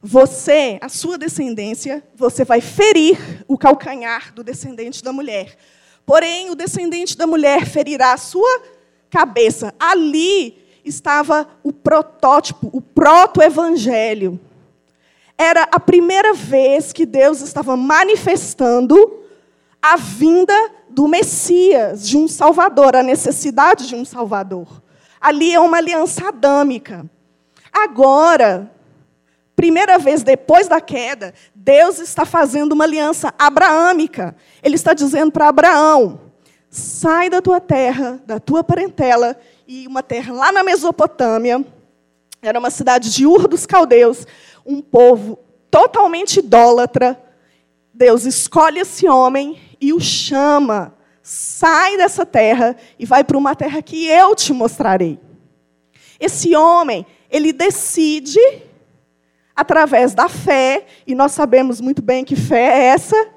Você, 0.00 0.78
a 0.80 0.88
sua 0.88 1.18
descendência, 1.18 2.02
você 2.14 2.46
vai 2.46 2.62
ferir 2.62 3.44
o 3.46 3.58
calcanhar 3.58 4.32
do 4.32 4.42
descendente 4.42 5.04
da 5.04 5.12
mulher. 5.12 5.54
Porém, 6.06 6.48
o 6.48 6.54
descendente 6.54 7.14
da 7.14 7.26
mulher 7.26 7.66
ferirá 7.66 8.14
a 8.14 8.16
sua 8.16 8.62
cabeça. 9.10 9.74
Ali 9.78 10.64
estava 10.82 11.46
o 11.62 11.74
protótipo, 11.74 12.70
o 12.72 12.80
proto-evangelho. 12.80 14.40
Era 15.36 15.68
a 15.70 15.80
primeira 15.80 16.32
vez 16.32 16.92
que 16.92 17.04
Deus 17.04 17.40
estava 17.40 17.76
manifestando 17.76 18.96
a 19.82 19.96
vinda 19.96 20.54
do 20.88 21.08
Messias, 21.08 22.08
de 22.08 22.16
um 22.16 22.28
Salvador, 22.28 22.96
a 22.96 23.02
necessidade 23.02 23.86
de 23.86 23.94
um 23.94 24.04
Salvador. 24.04 24.82
Ali 25.20 25.52
é 25.52 25.60
uma 25.60 25.78
aliança 25.78 26.28
adâmica. 26.28 27.04
Agora, 27.72 28.70
primeira 29.56 29.98
vez 29.98 30.22
depois 30.22 30.68
da 30.68 30.80
queda, 30.80 31.34
Deus 31.54 31.98
está 31.98 32.24
fazendo 32.24 32.72
uma 32.72 32.84
aliança 32.84 33.34
abraâmica. 33.38 34.36
Ele 34.62 34.76
está 34.76 34.94
dizendo 34.94 35.32
para 35.32 35.48
Abraão: 35.48 36.20
sai 36.70 37.28
da 37.28 37.42
tua 37.42 37.60
terra, 37.60 38.20
da 38.24 38.38
tua 38.38 38.62
parentela, 38.62 39.36
e 39.66 39.86
uma 39.86 40.02
terra 40.02 40.32
lá 40.32 40.52
na 40.52 40.62
Mesopotâmia, 40.62 41.64
era 42.48 42.58
uma 42.58 42.70
cidade 42.70 43.10
de 43.10 43.26
Ur 43.26 43.48
dos 43.48 43.64
Caldeus, 43.64 44.26
um 44.66 44.82
povo 44.82 45.38
totalmente 45.70 46.40
idólatra. 46.40 47.20
Deus 47.92 48.24
escolhe 48.24 48.80
esse 48.80 49.08
homem 49.08 49.58
e 49.80 49.92
o 49.92 50.00
chama. 50.00 50.94
Sai 51.22 51.96
dessa 51.96 52.26
terra 52.26 52.76
e 52.98 53.06
vai 53.06 53.24
para 53.24 53.38
uma 53.38 53.54
terra 53.54 53.80
que 53.80 54.06
eu 54.06 54.34
te 54.34 54.52
mostrarei. 54.52 55.18
Esse 56.20 56.54
homem, 56.54 57.06
ele 57.30 57.52
decide, 57.52 58.40
através 59.56 60.14
da 60.14 60.28
fé, 60.28 60.84
e 61.06 61.14
nós 61.14 61.32
sabemos 61.32 61.80
muito 61.80 62.02
bem 62.02 62.24
que 62.24 62.36
fé 62.36 62.62
é 62.62 62.84
essa, 62.88 63.28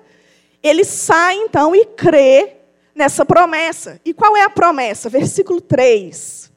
ele 0.62 0.84
sai 0.84 1.36
então 1.38 1.74
e 1.74 1.86
crê 1.86 2.58
nessa 2.94 3.26
promessa. 3.26 4.02
E 4.04 4.14
qual 4.14 4.36
é 4.36 4.44
a 4.44 4.50
promessa? 4.50 5.10
Versículo 5.10 5.62
3. 5.62 6.52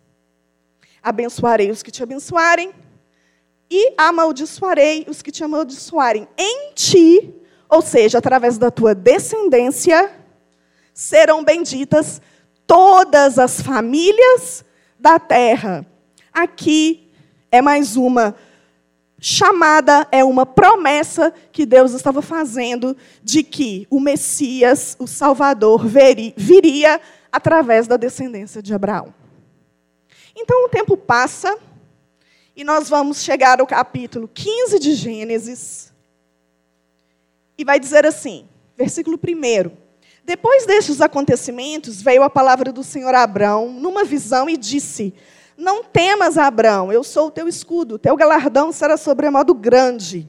Abençoarei 1.03 1.71
os 1.71 1.83
que 1.83 1.91
te 1.91 2.03
abençoarem, 2.03 2.73
e 3.71 3.95
amaldiçoarei 3.97 5.07
os 5.09 5.23
que 5.23 5.31
te 5.31 5.45
amaldiçoarem. 5.45 6.27
Em 6.37 6.73
ti, 6.75 7.33
ou 7.69 7.81
seja, 7.81 8.19
através 8.19 8.59
da 8.59 8.71
tua 8.71 8.95
descendência, 8.95 10.11
serão 10.93 11.45
benditas 11.45 12.21
todas 12.67 13.39
as 13.39 13.61
famílias 13.61 14.65
da 14.99 15.19
terra. 15.21 15.87
Aqui 16.33 17.09
é 17.51 17.63
mais 17.63 17.97
uma 17.97 18.35
chamada, 19.21 20.09
é 20.11 20.25
uma 20.25 20.45
promessa 20.45 21.33
que 21.53 21.65
Deus 21.65 21.93
estava 21.93 22.23
fazendo 22.23 22.97
de 23.23 23.43
que 23.43 23.87
o 23.89 24.01
Messias, 24.01 24.97
o 24.99 25.07
Salvador, 25.07 25.87
viria 26.37 27.01
através 27.31 27.87
da 27.87 27.97
descendência 27.97 28.63
de 28.63 28.75
Abraão. 28.75 29.20
Então 30.37 30.65
o 30.65 30.69
tempo 30.69 30.97
passa 30.97 31.59
e 32.55 32.65
nós 32.65 32.89
vamos 32.89 33.23
chegar 33.23 33.61
ao 33.61 33.67
capítulo 33.67 34.29
15 34.33 34.79
de 34.79 34.95
Gênesis. 34.95 35.93
E 37.57 37.65
vai 37.65 37.79
dizer 37.79 38.07
assim, 38.07 38.49
versículo 38.77 39.19
1. 39.19 39.71
Depois 40.25 40.67
destes 40.67 41.01
acontecimentos, 41.01 42.01
veio 42.01 42.23
a 42.23 42.31
palavra 42.31 42.73
do 42.73 42.83
Senhor 42.83 43.15
a 43.15 43.23
Abraão 43.23 43.71
numa 43.73 44.05
visão 44.05 44.49
e 44.49 44.57
disse: 44.57 45.15
não 45.61 45.85
temas, 45.85 46.39
Abraão, 46.39 46.91
eu 46.91 47.05
sou 47.05 47.27
o 47.27 47.31
teu 47.31 47.47
escudo, 47.47 47.99
teu 47.99 48.17
galardão 48.17 48.73
será 48.73 48.97
sobremodo 48.97 49.53
grande. 49.53 50.27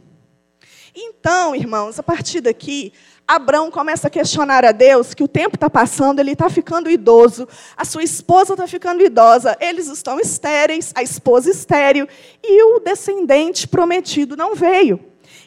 Então, 0.94 1.56
irmãos, 1.56 1.98
a 1.98 2.04
partir 2.04 2.42
daqui, 2.42 2.92
Abraão 3.36 3.72
começa 3.72 4.08
a 4.08 4.12
questionar 4.12 4.66
a 4.66 4.74
Deus 4.74 5.14
que 5.14 5.24
o 5.24 5.28
tempo 5.28 5.56
está 5.56 5.70
passando, 5.70 6.20
ele 6.20 6.34
está 6.34 6.50
ficando 6.50 6.90
idoso, 6.90 7.48
a 7.78 7.86
sua 7.86 8.04
esposa 8.04 8.54
está 8.54 8.68
ficando 8.68 9.02
idosa, 9.02 9.56
eles 9.62 9.88
estão 9.88 10.20
estéreis, 10.20 10.92
a 10.94 11.02
esposa 11.02 11.50
estéril, 11.50 12.10
e 12.44 12.64
o 12.76 12.80
descendente 12.82 13.70
prometido 13.70 14.36
não 14.36 14.54
veio. 14.54 15.00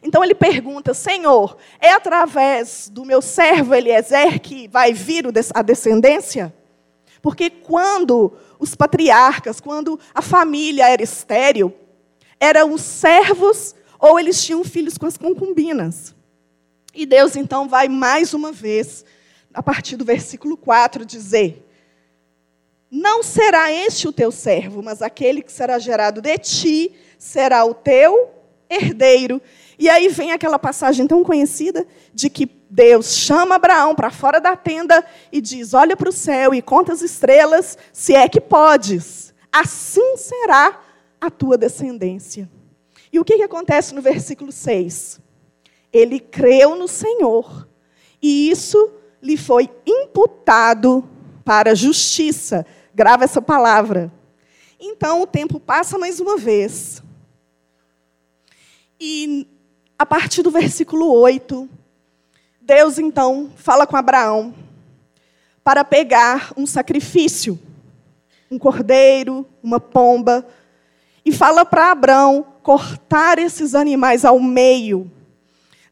Então 0.02 0.24
ele 0.24 0.34
pergunta: 0.34 0.94
Senhor, 0.94 1.58
é 1.78 1.92
através 1.92 2.88
do 2.88 3.04
meu 3.04 3.20
servo 3.20 3.74
Eliezer 3.74 4.40
que 4.40 4.66
vai 4.66 4.94
vir 4.94 5.26
a 5.52 5.60
descendência? 5.60 6.54
Porque 7.20 7.50
quando 7.50 8.32
os 8.58 8.74
patriarcas, 8.74 9.60
quando 9.60 10.00
a 10.14 10.22
família 10.22 10.88
era 10.88 11.02
estéril, 11.02 11.70
eram 12.40 12.72
os 12.72 12.80
servos 12.80 13.74
ou 13.98 14.18
eles 14.18 14.42
tinham 14.42 14.64
filhos 14.64 14.96
com 14.96 15.04
as 15.04 15.18
concubinas. 15.18 16.13
E 16.94 17.04
Deus 17.04 17.34
então 17.36 17.68
vai 17.68 17.88
mais 17.88 18.32
uma 18.32 18.52
vez 18.52 19.04
a 19.52 19.62
partir 19.62 19.96
do 19.96 20.04
versículo 20.04 20.56
4, 20.56 21.04
dizer: 21.04 21.66
Não 22.90 23.22
será 23.22 23.70
este 23.72 24.06
o 24.06 24.12
teu 24.12 24.30
servo, 24.30 24.82
mas 24.82 25.02
aquele 25.02 25.42
que 25.42 25.52
será 25.52 25.78
gerado 25.78 26.20
de 26.20 26.38
ti 26.38 26.92
será 27.18 27.64
o 27.64 27.74
teu 27.74 28.30
herdeiro. 28.68 29.40
E 29.78 29.88
aí 29.88 30.08
vem 30.08 30.32
aquela 30.32 30.58
passagem 30.58 31.06
tão 31.06 31.24
conhecida 31.24 31.86
de 32.12 32.30
que 32.30 32.48
Deus 32.70 33.14
chama 33.14 33.56
Abraão 33.56 33.94
para 33.94 34.10
fora 34.10 34.40
da 34.40 34.56
tenda 34.56 35.04
e 35.32 35.40
diz: 35.40 35.74
Olha 35.74 35.96
para 35.96 36.08
o 36.08 36.12
céu 36.12 36.54
e 36.54 36.62
conta 36.62 36.92
as 36.92 37.02
estrelas, 37.02 37.78
se 37.92 38.14
é 38.14 38.28
que 38.28 38.40
podes. 38.40 39.32
Assim 39.52 40.16
será 40.16 40.80
a 41.20 41.30
tua 41.30 41.56
descendência. 41.56 42.50
E 43.12 43.20
o 43.20 43.24
que, 43.24 43.36
que 43.36 43.42
acontece 43.44 43.94
no 43.94 44.02
versículo 44.02 44.50
6? 44.50 45.20
Ele 45.94 46.18
creu 46.18 46.74
no 46.74 46.88
Senhor, 46.88 47.68
e 48.20 48.50
isso 48.50 48.90
lhe 49.22 49.36
foi 49.36 49.70
imputado 49.86 51.08
para 51.44 51.74
justiça. 51.74 52.66
Grava 52.92 53.24
essa 53.24 53.40
palavra. 53.40 54.12
Então 54.78 55.22
o 55.22 55.26
tempo 55.26 55.60
passa 55.60 55.96
mais 55.96 56.20
uma 56.20 56.36
vez. 56.36 57.02
E 59.00 59.46
a 59.98 60.04
partir 60.04 60.42
do 60.42 60.50
versículo 60.50 61.12
8, 61.12 61.68
Deus 62.60 62.98
então 62.98 63.50
fala 63.56 63.86
com 63.86 63.96
Abraão 63.96 64.54
para 65.62 65.84
pegar 65.84 66.52
um 66.56 66.66
sacrifício, 66.66 67.58
um 68.50 68.58
cordeiro, 68.58 69.46
uma 69.62 69.80
pomba, 69.80 70.46
e 71.24 71.32
fala 71.32 71.64
para 71.64 71.90
Abraão 71.90 72.46
cortar 72.62 73.38
esses 73.38 73.74
animais 73.74 74.24
ao 74.24 74.38
meio. 74.38 75.10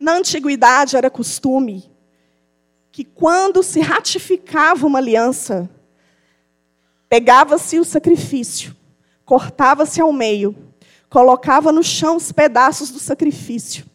Na 0.02 0.14
antiguidade 0.16 0.96
era 0.96 1.08
costume 1.08 1.88
que 2.90 3.04
quando 3.04 3.62
se 3.62 3.78
ratificava 3.78 4.84
uma 4.84 4.98
aliança, 4.98 5.70
pegava-se 7.08 7.78
o 7.78 7.84
sacrifício, 7.84 8.74
cortava-se 9.24 10.00
ao 10.00 10.12
meio, 10.12 10.56
colocava 11.08 11.70
no 11.70 11.84
chão 11.84 12.16
os 12.16 12.32
pedaços 12.32 12.90
do 12.90 12.98
sacrifício 12.98 13.86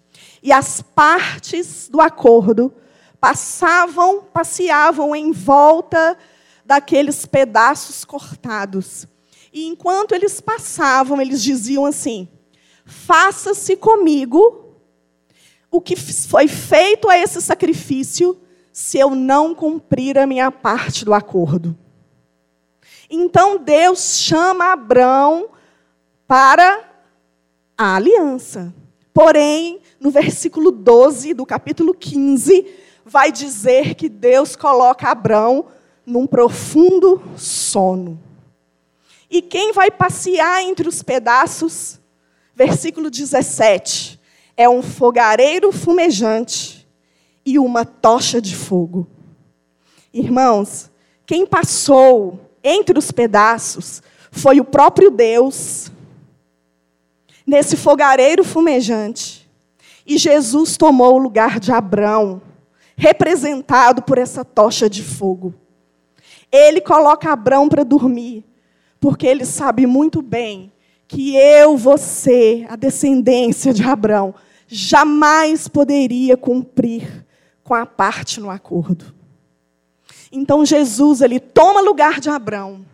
e 0.41 0.49
as 0.49 0.81
partes 0.81 1.89
do 1.89 1.99
acordo 1.99 2.73
passavam, 3.19 4.21
passeavam 4.31 5.13
em 5.13 5.33
volta 5.33 6.17
daqueles 6.65 7.25
pedaços 7.25 8.05
cortados. 8.05 9.05
E 9.51 9.67
enquanto 9.67 10.15
eles 10.15 10.39
passavam, 10.39 11.19
eles 11.19 11.43
diziam 11.43 11.85
assim: 11.85 12.29
Faça-se 12.85 13.75
comigo 13.75 14.66
o 15.71 15.81
que 15.81 15.95
foi 15.95 16.47
feito 16.47 17.09
a 17.09 17.17
esse 17.17 17.41
sacrifício, 17.41 18.39
se 18.71 18.97
eu 18.97 19.15
não 19.15 19.53
cumprir 19.53 20.17
a 20.17 20.27
minha 20.27 20.51
parte 20.51 21.03
do 21.03 21.13
acordo. 21.13 21.77
Então 23.09 23.57
Deus 23.57 24.19
chama 24.19 24.73
Abraão 24.73 25.49
para 26.27 26.83
a 27.77 27.95
aliança. 27.95 28.73
Porém, 29.13 29.81
no 29.99 30.11
versículo 30.11 30.71
12 30.71 31.33
do 31.33 31.45
capítulo 31.45 31.93
15, 31.93 32.67
vai 33.05 33.31
dizer 33.31 33.95
que 33.95 34.09
Deus 34.09 34.55
coloca 34.55 35.09
Abraão 35.09 35.65
num 36.05 36.27
profundo 36.27 37.21
sono. 37.35 38.19
E 39.29 39.41
quem 39.41 39.73
vai 39.73 39.91
passear 39.91 40.61
entre 40.61 40.87
os 40.87 41.03
pedaços? 41.03 41.99
Versículo 42.55 43.09
17. 43.09 44.16
É 44.57 44.67
um 44.67 44.81
fogareiro 44.81 45.71
fumejante 45.71 46.87
e 47.45 47.57
uma 47.57 47.85
tocha 47.85 48.41
de 48.41 48.55
fogo. 48.55 49.07
Irmãos, 50.13 50.89
quem 51.25 51.45
passou 51.45 52.39
entre 52.63 52.97
os 52.97 53.11
pedaços 53.11 54.01
foi 54.31 54.59
o 54.59 54.65
próprio 54.65 55.09
Deus 55.09 55.91
nesse 57.45 57.77
fogareiro 57.77 58.43
fumejante. 58.43 59.49
E 60.05 60.17
Jesus 60.17 60.75
tomou 60.75 61.15
o 61.15 61.19
lugar 61.19 61.59
de 61.59 61.71
Abraão, 61.71 62.41
representado 62.95 64.01
por 64.01 64.17
essa 64.17 64.43
tocha 64.43 64.89
de 64.89 65.03
fogo. 65.03 65.53
Ele 66.51 66.81
coloca 66.81 67.31
Abraão 67.31 67.69
para 67.69 67.83
dormir, 67.83 68.45
porque 68.99 69.27
ele 69.27 69.45
sabe 69.45 69.85
muito 69.85 70.21
bem 70.21 70.71
que 71.07 71.35
eu, 71.35 71.77
você, 71.77 72.65
a 72.69 72.75
descendência 72.75 73.73
de 73.73 73.83
Abraão, 73.83 74.33
jamais 74.67 75.67
poderia 75.67 76.35
cumprir 76.35 77.25
com 77.63 77.73
a 77.73 77.85
parte 77.85 78.39
no 78.39 78.49
acordo. 78.49 79.13
Então 80.31 80.65
Jesus, 80.65 81.21
ele 81.21 81.39
toma 81.39 81.81
lugar 81.81 82.19
de 82.19 82.29
Abraão. 82.29 82.85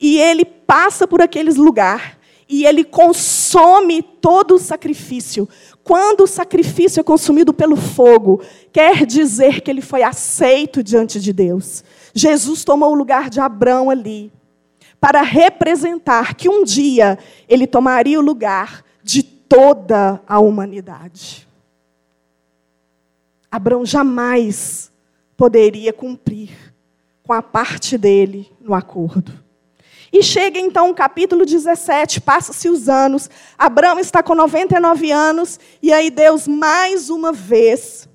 E 0.00 0.18
ele 0.18 0.44
passa 0.44 1.06
por 1.06 1.22
aqueles 1.22 1.56
lugares 1.56 2.16
e 2.48 2.66
ele 2.66 2.84
consome 2.84 4.02
todo 4.02 4.54
o 4.54 4.58
sacrifício. 4.58 5.48
Quando 5.82 6.22
o 6.24 6.26
sacrifício 6.26 7.00
é 7.00 7.02
consumido 7.02 7.52
pelo 7.52 7.76
fogo, 7.76 8.42
quer 8.72 9.06
dizer 9.06 9.60
que 9.60 9.70
ele 9.70 9.80
foi 9.80 10.02
aceito 10.02 10.82
diante 10.82 11.20
de 11.20 11.32
Deus. 11.32 11.82
Jesus 12.14 12.64
tomou 12.64 12.92
o 12.92 12.94
lugar 12.94 13.30
de 13.30 13.40
Abraão 13.40 13.90
ali, 13.90 14.32
para 15.00 15.22
representar 15.22 16.34
que 16.34 16.48
um 16.48 16.64
dia 16.64 17.18
ele 17.48 17.66
tomaria 17.66 18.18
o 18.18 18.22
lugar 18.22 18.84
toda 19.54 20.20
a 20.26 20.40
humanidade. 20.40 21.46
Abraão 23.48 23.86
jamais 23.86 24.90
poderia 25.36 25.92
cumprir 25.92 26.50
com 27.22 27.32
a 27.32 27.40
parte 27.40 27.96
dele 27.96 28.50
no 28.60 28.74
acordo. 28.74 29.32
E 30.12 30.24
chega 30.24 30.58
então 30.58 30.90
o 30.90 30.94
capítulo 30.94 31.46
17, 31.46 32.20
passa-se 32.20 32.68
os 32.68 32.88
anos, 32.88 33.30
Abraão 33.56 34.00
está 34.00 34.24
com 34.24 34.34
99 34.34 35.12
anos, 35.12 35.60
e 35.80 35.92
aí 35.92 36.10
Deus 36.10 36.48
mais 36.48 37.08
uma 37.08 37.32
vez 37.32 38.08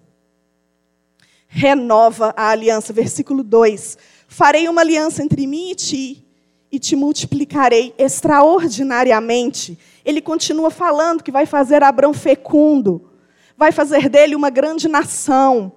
renova 1.48 2.34
a 2.36 2.50
aliança. 2.50 2.92
Versículo 2.92 3.44
2: 3.44 3.98
Farei 4.28 4.68
uma 4.68 4.82
aliança 4.82 5.24
entre 5.24 5.48
mim 5.48 5.72
e 5.72 5.76
ti, 5.76 6.26
e 6.72 6.80
te 6.80 6.96
multiplicarei 6.96 7.94
extraordinariamente. 7.98 9.78
Ele 10.06 10.22
continua 10.22 10.70
falando 10.70 11.24
que 11.24 11.32
vai 11.32 11.46
fazer 11.46 11.84
Abraão 11.84 12.14
fecundo, 12.14 13.10
vai 13.58 13.72
fazer 13.72 14.10
dele 14.10 14.36
uma 14.36 14.50
grande 14.50 14.88
nação, 14.88 15.72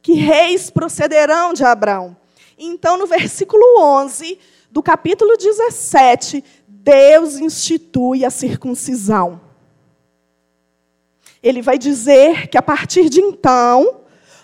que 0.00 0.14
reis 0.14 0.70
procederão 0.70 1.52
de 1.52 1.64
Abraão. 1.64 2.16
Então, 2.58 2.96
no 2.96 3.06
versículo 3.06 3.62
11 3.80 4.38
do 4.70 4.82
capítulo 4.82 5.36
17, 5.36 6.44
Deus 6.66 7.36
institui 7.36 8.24
a 8.24 8.30
circuncisão. 8.30 9.40
Ele 11.42 11.62
vai 11.62 11.78
dizer 11.78 12.48
que 12.48 12.58
a 12.58 12.62
partir 12.62 13.08
de 13.08 13.20
então, 13.20 14.00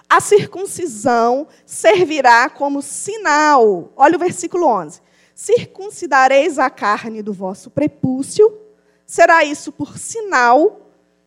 a 0.09 0.21
circuncisão 0.21 1.49
servirá 1.67 2.49
como 2.49 2.81
sinal. 2.81 3.93
Olha 3.97 4.17
o 4.17 4.19
versículo 4.19 4.67
11. 4.67 5.01
Circuncidareis 5.35 6.59
a 6.59 6.70
carne 6.70 7.23
do 7.23 7.33
vosso 7.33 7.70
prepúcio, 7.70 8.57
será 9.05 9.44
isso 9.44 9.73
por 9.73 9.99
sinal 9.99 10.81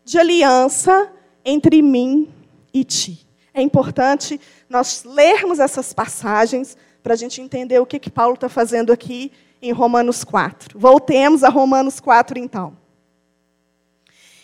de 0.04 0.18
aliança 0.18 1.12
entre 1.44 1.82
mim 1.82 2.32
e 2.74 2.84
ti. 2.84 3.28
É 3.54 3.62
importante 3.62 4.40
nós 4.70 5.04
lermos 5.04 5.60
essas 5.60 5.92
passagens 5.92 6.78
para 7.04 7.14
a 7.14 7.18
gente 7.18 7.42
entender 7.42 7.80
o 7.80 7.86
que, 7.86 8.00
que 8.00 8.10
Paulo 8.10 8.36
está 8.36 8.48
fazendo 8.48 8.94
aqui 8.94 9.32
em 9.62 9.72
Romanos 9.72 10.24
4. 10.24 10.80
Voltemos 10.80 11.44
a 11.44 11.50
Romanos 11.50 12.00
4, 12.00 12.38
então. 12.38 12.78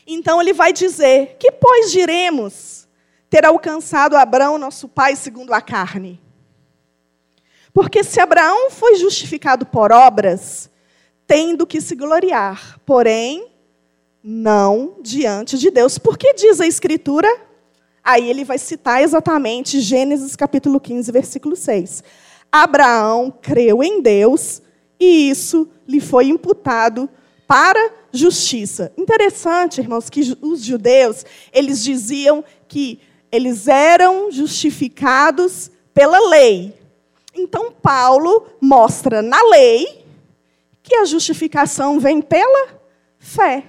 Então 0.05 0.41
ele 0.41 0.53
vai 0.53 0.73
dizer: 0.73 1.37
Que, 1.39 1.51
pois, 1.51 1.91
diremos 1.91 2.87
ter 3.29 3.45
alcançado 3.45 4.15
Abraão, 4.15 4.57
nosso 4.57 4.87
pai, 4.87 5.15
segundo 5.15 5.53
a 5.53 5.61
carne? 5.61 6.22
Porque 7.73 8.03
se 8.03 8.19
Abraão 8.19 8.69
foi 8.69 8.95
justificado 8.95 9.65
por 9.65 9.91
obras, 9.91 10.69
tem 11.25 11.55
do 11.55 11.65
que 11.65 11.81
se 11.81 11.95
gloriar, 11.95 12.79
porém, 12.85 13.47
não 14.23 14.97
diante 15.01 15.57
de 15.57 15.71
Deus. 15.71 15.97
Por 15.97 16.17
que 16.17 16.33
diz 16.33 16.61
a 16.61 16.67
Escritura? 16.67 17.27
Aí 18.03 18.29
ele 18.29 18.43
vai 18.43 18.57
citar 18.57 19.01
exatamente 19.01 19.79
Gênesis 19.79 20.35
capítulo 20.35 20.79
15, 20.79 21.11
versículo 21.11 21.55
6. 21.55 22.03
Abraão 22.51 23.33
creu 23.41 23.81
em 23.81 24.01
Deus 24.01 24.61
e 24.99 25.29
isso 25.29 25.67
lhe 25.87 25.99
foi 25.99 26.27
imputado 26.27 27.09
para 27.47 27.91
justiça. 28.11 28.93
Interessante, 28.95 29.81
irmãos, 29.81 30.09
que 30.09 30.37
os 30.41 30.63
judeus, 30.63 31.25
eles 31.51 31.83
diziam 31.83 32.43
que 32.67 32.99
eles 33.31 33.67
eram 33.67 34.31
justificados 34.31 35.71
pela 35.93 36.29
lei. 36.29 36.82
Então 37.43 37.71
Paulo 37.71 38.47
mostra 38.61 39.21
na 39.21 39.41
lei 39.49 40.05
que 40.81 40.95
a 40.95 41.05
justificação 41.05 41.99
vem 41.99 42.21
pela 42.21 42.69
fé. 43.19 43.65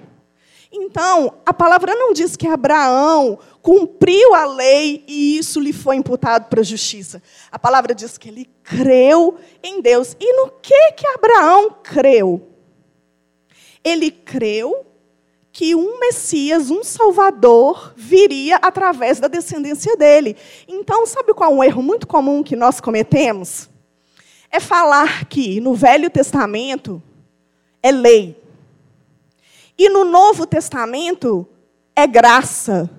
Então, 0.71 1.35
a 1.45 1.53
palavra 1.53 1.93
não 1.93 2.13
diz 2.13 2.35
que 2.35 2.47
Abraão 2.47 3.37
cumpriu 3.61 4.33
a 4.33 4.45
lei 4.45 5.03
e 5.07 5.37
isso 5.37 5.59
lhe 5.59 5.73
foi 5.73 5.97
imputado 5.97 6.49
para 6.49 6.61
a 6.61 6.63
justiça. 6.63 7.21
A 7.51 7.59
palavra 7.59 7.93
diz 7.93 8.17
que 8.17 8.29
ele 8.29 8.49
creu 8.63 9.37
em 9.63 9.81
Deus. 9.81 10.15
E 10.19 10.33
no 10.33 10.51
que 10.61 10.91
que 10.93 11.07
Abraão 11.07 11.75
creu? 11.83 12.49
Ele 13.83 14.09
creu 14.09 14.85
que 15.55 15.73
um 15.73 16.01
Messias, 16.01 16.69
um 16.69 16.83
Salvador, 16.83 17.93
viria 17.95 18.57
através 18.57 19.21
da 19.21 19.29
descendência 19.29 19.95
dele. 19.95 20.35
Então, 20.67 21.05
sabe 21.05 21.33
qual 21.33 21.49
é 21.49 21.55
um 21.55 21.63
erro 21.63 21.81
muito 21.81 22.05
comum 22.05 22.43
que 22.43 22.57
nós 22.57 22.81
cometemos? 22.81 23.69
É 24.51 24.59
falar 24.59 25.23
que 25.29 25.61
no 25.61 25.73
Velho 25.73 26.09
Testamento 26.09 27.01
é 27.81 27.89
lei. 27.89 28.37
E 29.77 29.87
no 29.87 30.03
Novo 30.03 30.45
Testamento 30.45 31.47
é 31.95 32.05
graça. 32.05 32.89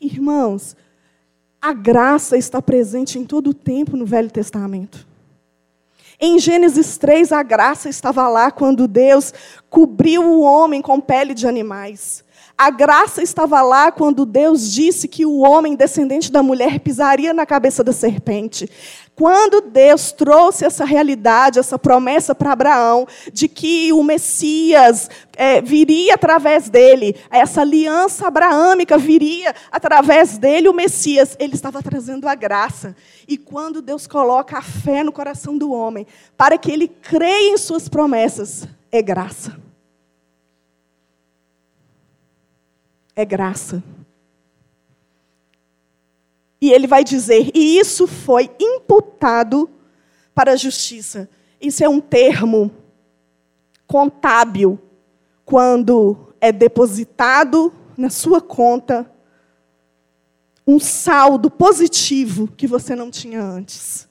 Irmãos, 0.00 0.76
a 1.60 1.72
graça 1.72 2.36
está 2.36 2.62
presente 2.62 3.18
em 3.18 3.24
todo 3.24 3.50
o 3.50 3.54
tempo 3.54 3.96
no 3.96 4.06
Velho 4.06 4.30
Testamento. 4.30 5.04
Em 6.20 6.36
Gênesis 6.40 6.98
3, 6.98 7.30
a 7.30 7.44
graça 7.44 7.88
estava 7.88 8.28
lá 8.28 8.50
quando 8.50 8.88
Deus 8.88 9.32
cobriu 9.70 10.24
o 10.24 10.40
homem 10.40 10.82
com 10.82 11.00
pele 11.00 11.32
de 11.32 11.46
animais. 11.46 12.24
A 12.60 12.70
graça 12.70 13.22
estava 13.22 13.62
lá 13.62 13.92
quando 13.92 14.26
Deus 14.26 14.72
disse 14.72 15.06
que 15.06 15.24
o 15.24 15.38
homem 15.38 15.76
descendente 15.76 16.32
da 16.32 16.42
mulher 16.42 16.80
pisaria 16.80 17.32
na 17.32 17.46
cabeça 17.46 17.84
da 17.84 17.92
serpente. 17.92 18.68
Quando 19.14 19.60
Deus 19.60 20.10
trouxe 20.10 20.64
essa 20.64 20.84
realidade, 20.84 21.60
essa 21.60 21.78
promessa 21.78 22.34
para 22.34 22.50
Abraão, 22.50 23.06
de 23.32 23.46
que 23.46 23.92
o 23.92 24.02
Messias 24.02 25.08
é, 25.36 25.60
viria 25.60 26.14
através 26.14 26.68
dele, 26.68 27.14
essa 27.30 27.60
aliança 27.60 28.26
abraâmica 28.26 28.98
viria 28.98 29.54
através 29.70 30.36
dele, 30.36 30.68
o 30.68 30.74
Messias, 30.74 31.36
ele 31.38 31.54
estava 31.54 31.80
trazendo 31.80 32.26
a 32.26 32.34
graça. 32.34 32.96
E 33.28 33.38
quando 33.38 33.80
Deus 33.80 34.04
coloca 34.08 34.58
a 34.58 34.62
fé 34.62 35.04
no 35.04 35.12
coração 35.12 35.56
do 35.56 35.70
homem, 35.70 36.08
para 36.36 36.58
que 36.58 36.72
ele 36.72 36.88
creia 36.88 37.52
em 37.52 37.56
suas 37.56 37.88
promessas, 37.88 38.66
é 38.90 39.00
graça. 39.00 39.67
É 43.18 43.24
graça. 43.24 43.82
E 46.60 46.70
ele 46.70 46.86
vai 46.86 47.02
dizer, 47.02 47.50
e 47.52 47.76
isso 47.76 48.06
foi 48.06 48.48
imputado 48.60 49.68
para 50.32 50.52
a 50.52 50.56
justiça. 50.56 51.28
Isso 51.60 51.82
é 51.82 51.88
um 51.88 52.00
termo 52.00 52.70
contábil 53.88 54.78
quando 55.44 56.32
é 56.40 56.52
depositado 56.52 57.72
na 57.96 58.08
sua 58.08 58.40
conta 58.40 59.10
um 60.64 60.78
saldo 60.78 61.50
positivo 61.50 62.46
que 62.56 62.68
você 62.68 62.94
não 62.94 63.10
tinha 63.10 63.42
antes. 63.42 64.06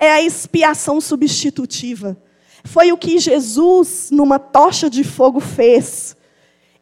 É 0.00 0.10
a 0.10 0.20
expiação 0.22 1.00
substitutiva. 1.00 2.16
Foi 2.64 2.90
o 2.90 2.98
que 2.98 3.20
Jesus, 3.20 4.08
numa 4.10 4.40
tocha 4.40 4.90
de 4.90 5.04
fogo, 5.04 5.38
fez 5.38 6.16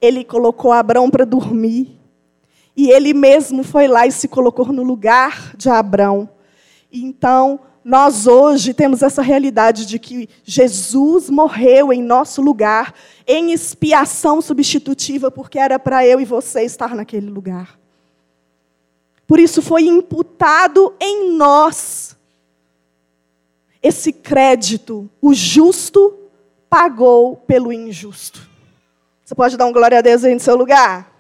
ele 0.01 0.25
colocou 0.25 0.73
Abraão 0.73 1.11
para 1.11 1.25
dormir. 1.25 1.99
E 2.77 2.91
ele 2.91 3.13
mesmo 3.13 3.65
foi 3.65 3.89
lá 3.89 4.07
e 4.07 4.13
se 4.13 4.29
colocou 4.29 4.73
no 4.73 4.83
lugar 4.83 5.57
de 5.57 5.69
Abraão. 5.69 6.29
Então, 6.93 7.61
nós 7.85 8.27
hoje 8.27 8.75
temos 8.75 9.03
essa 9.03 9.23
realidade 9.23 9.87
de 9.87 9.99
que 9.99 10.29
Jesus 10.45 11.31
morreu 11.31 11.93
em 11.93 12.03
nosso 12.03 12.43
lugar, 12.43 12.95
em 13.27 13.53
expiação 13.53 14.41
substitutiva, 14.41 15.31
porque 15.31 15.59
era 15.59 15.79
para 15.79 16.07
eu 16.07 16.21
e 16.21 16.25
você 16.25 16.63
estar 16.63 16.95
naquele 16.95 17.31
lugar. 17.31 17.79
Por 19.27 19.39
isso 19.41 19.61
foi 19.61 19.83
imputado 19.83 20.95
em 21.01 21.33
nós 21.33 22.17
esse 23.83 24.13
crédito. 24.13 25.09
O 25.21 25.35
justo 25.35 26.15
pagou 26.69 27.37
pelo 27.37 27.73
injusto. 27.73 28.49
Você 29.29 29.35
pode 29.35 29.59
dar 29.59 29.67
um 29.67 29.73
glória 29.73 29.99
a 29.99 30.01
Deus 30.01 30.25
aí 30.25 30.33
no 30.33 30.41
seu 30.41 30.57
lugar? 30.57 31.15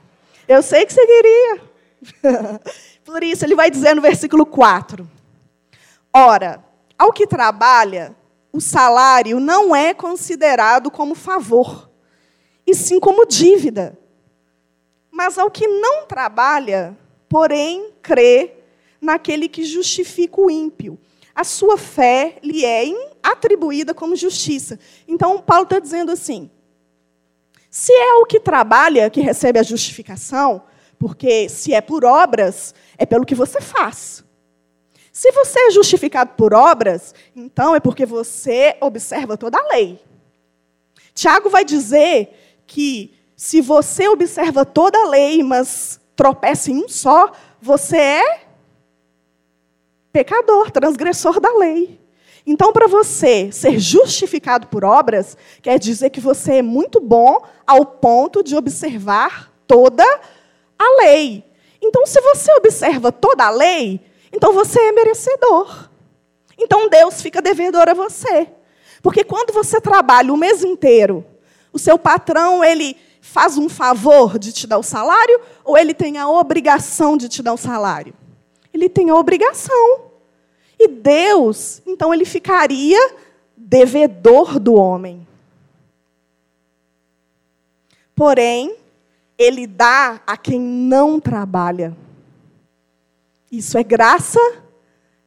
Eu 0.48 0.62
sei 0.62 0.86
que 0.86 0.94
você 0.94 1.06
queria. 1.06 1.60
Por 3.04 3.22
isso, 3.22 3.44
ele 3.44 3.54
vai 3.54 3.70
dizer 3.70 3.94
no 3.94 4.00
versículo 4.00 4.46
4: 4.46 5.06
Ora, 6.10 6.64
ao 6.98 7.12
que 7.12 7.26
trabalha, 7.26 8.16
o 8.50 8.62
salário 8.62 9.38
não 9.38 9.76
é 9.76 9.92
considerado 9.92 10.90
como 10.90 11.14
favor, 11.14 11.90
e 12.66 12.74
sim 12.74 12.98
como 12.98 13.26
dívida. 13.26 13.98
Mas 15.10 15.36
ao 15.36 15.50
que 15.50 15.68
não 15.68 16.06
trabalha, 16.06 16.96
porém 17.28 17.92
crê 18.00 18.54
naquele 18.98 19.50
que 19.50 19.64
justifica 19.64 20.40
o 20.40 20.50
ímpio, 20.50 20.98
a 21.34 21.44
sua 21.44 21.76
fé 21.76 22.38
lhe 22.42 22.64
é 22.64 22.84
atribuída 23.22 23.92
como 23.92 24.16
justiça. 24.16 24.80
Então, 25.06 25.42
Paulo 25.42 25.64
está 25.64 25.78
dizendo 25.78 26.10
assim: 26.10 26.50
se 27.70 27.92
é 27.92 28.14
o 28.14 28.26
que 28.26 28.40
trabalha 28.40 29.10
que 29.10 29.20
recebe 29.20 29.58
a 29.58 29.62
justificação, 29.62 30.62
porque 30.98 31.48
se 31.48 31.74
é 31.74 31.80
por 31.80 32.04
obras, 32.04 32.74
é 32.96 33.04
pelo 33.04 33.26
que 33.26 33.34
você 33.34 33.60
faz. 33.60 34.24
Se 35.12 35.32
você 35.32 35.58
é 35.60 35.70
justificado 35.70 36.32
por 36.36 36.54
obras, 36.54 37.14
então 37.34 37.74
é 37.74 37.80
porque 37.80 38.06
você 38.06 38.76
observa 38.80 39.36
toda 39.36 39.58
a 39.58 39.68
lei. 39.74 40.00
Tiago 41.12 41.50
vai 41.50 41.64
dizer 41.64 42.60
que 42.66 43.14
se 43.34 43.60
você 43.60 44.08
observa 44.08 44.64
toda 44.64 44.98
a 44.98 45.08
lei, 45.08 45.42
mas 45.42 46.00
tropeça 46.14 46.70
em 46.70 46.84
um 46.84 46.88
só, 46.88 47.32
você 47.60 47.96
é 47.96 48.40
pecador, 50.12 50.70
transgressor 50.70 51.40
da 51.40 51.52
lei. 51.56 52.00
Então, 52.50 52.72
para 52.72 52.88
você 52.88 53.52
ser 53.52 53.78
justificado 53.78 54.68
por 54.68 54.82
obras, 54.82 55.36
quer 55.60 55.78
dizer 55.78 56.08
que 56.08 56.18
você 56.18 56.54
é 56.54 56.62
muito 56.62 56.98
bom 56.98 57.42
ao 57.66 57.84
ponto 57.84 58.42
de 58.42 58.56
observar 58.56 59.52
toda 59.66 60.02
a 60.78 61.02
lei. 61.02 61.44
Então, 61.82 62.06
se 62.06 62.18
você 62.22 62.50
observa 62.54 63.12
toda 63.12 63.44
a 63.44 63.50
lei, 63.50 64.00
então 64.32 64.54
você 64.54 64.80
é 64.80 64.92
merecedor. 64.92 65.90
Então, 66.56 66.88
Deus 66.88 67.20
fica 67.20 67.42
devedor 67.42 67.86
a 67.86 67.92
você. 67.92 68.48
Porque 69.02 69.24
quando 69.24 69.52
você 69.52 69.78
trabalha 69.78 70.32
o 70.32 70.36
mês 70.36 70.64
inteiro, 70.64 71.26
o 71.70 71.78
seu 71.78 71.98
patrão, 71.98 72.64
ele 72.64 72.96
faz 73.20 73.58
um 73.58 73.68
favor 73.68 74.38
de 74.38 74.54
te 74.54 74.66
dar 74.66 74.78
o 74.78 74.82
salário 74.82 75.38
ou 75.62 75.76
ele 75.76 75.92
tem 75.92 76.16
a 76.16 76.26
obrigação 76.26 77.14
de 77.14 77.28
te 77.28 77.42
dar 77.42 77.52
o 77.52 77.58
salário? 77.58 78.14
Ele 78.72 78.88
tem 78.88 79.10
a 79.10 79.14
obrigação. 79.14 80.07
E 80.78 80.86
Deus, 80.86 81.82
então, 81.86 82.14
ele 82.14 82.24
ficaria 82.24 83.14
devedor 83.56 84.60
do 84.60 84.74
homem. 84.74 85.26
Porém, 88.14 88.76
ele 89.36 89.66
dá 89.66 90.20
a 90.26 90.36
quem 90.36 90.60
não 90.60 91.20
trabalha. 91.20 91.96
Isso 93.50 93.78
é 93.78 93.82
graça, 93.82 94.40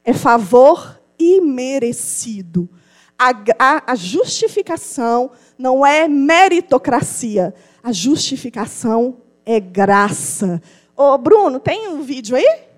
é 0.03 0.13
favor 0.13 0.99
imerecido. 1.17 2.69
A, 3.17 3.29
a, 3.59 3.91
a 3.91 3.95
justificação 3.95 5.31
não 5.57 5.85
é 5.85 6.07
meritocracia. 6.07 7.53
A 7.83 7.91
justificação 7.91 9.17
é 9.45 9.59
graça. 9.59 10.61
Ô, 10.95 11.17
Bruno, 11.17 11.59
tem 11.59 11.87
um 11.87 12.01
vídeo 12.01 12.35
aí? 12.35 12.70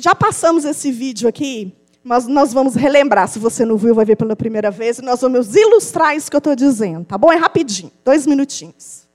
Já 0.00 0.14
passamos 0.14 0.64
esse 0.64 0.90
vídeo 0.90 1.28
aqui, 1.28 1.74
mas 2.02 2.26
nós 2.26 2.54
vamos 2.54 2.74
relembrar. 2.74 3.28
Se 3.28 3.38
você 3.38 3.66
não 3.66 3.76
viu, 3.76 3.94
vai 3.94 4.06
ver 4.06 4.16
pela 4.16 4.34
primeira 4.34 4.70
vez. 4.70 4.98
E 4.98 5.02
nós 5.02 5.20
vamos 5.20 5.54
ilustrar 5.54 6.16
isso 6.16 6.30
que 6.30 6.36
eu 6.36 6.38
estou 6.38 6.56
dizendo, 6.56 7.04
tá 7.04 7.18
bom? 7.18 7.30
É 7.30 7.36
rapidinho, 7.36 7.92
dois 8.02 8.26
minutinhos. 8.26 9.06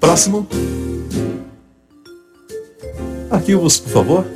Próximo. 0.00 0.44
Arquivos, 3.30 3.78
por 3.78 3.92
favor. 3.92 4.26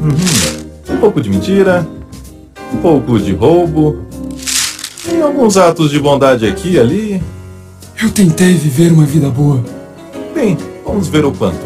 Uhum. 0.00 0.96
Um 0.96 1.00
pouco 1.00 1.20
de 1.20 1.30
mentira, 1.30 1.86
um 2.74 2.78
pouco 2.82 3.16
de 3.20 3.32
roubo, 3.32 4.04
tem 5.22 5.28
alguns 5.28 5.56
atos 5.56 5.88
de 5.88 6.00
bondade 6.00 6.44
aqui 6.44 6.72
e 6.72 6.80
ali. 6.80 7.22
Eu 8.02 8.10
tentei 8.10 8.54
viver 8.54 8.90
uma 8.90 9.06
vida 9.06 9.30
boa. 9.30 9.64
Bem, 10.34 10.58
vamos 10.84 11.06
ver 11.06 11.24
o 11.24 11.30
quanto. 11.30 11.64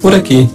Por 0.00 0.14
aqui. 0.14 0.48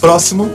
Próximo. 0.00 0.50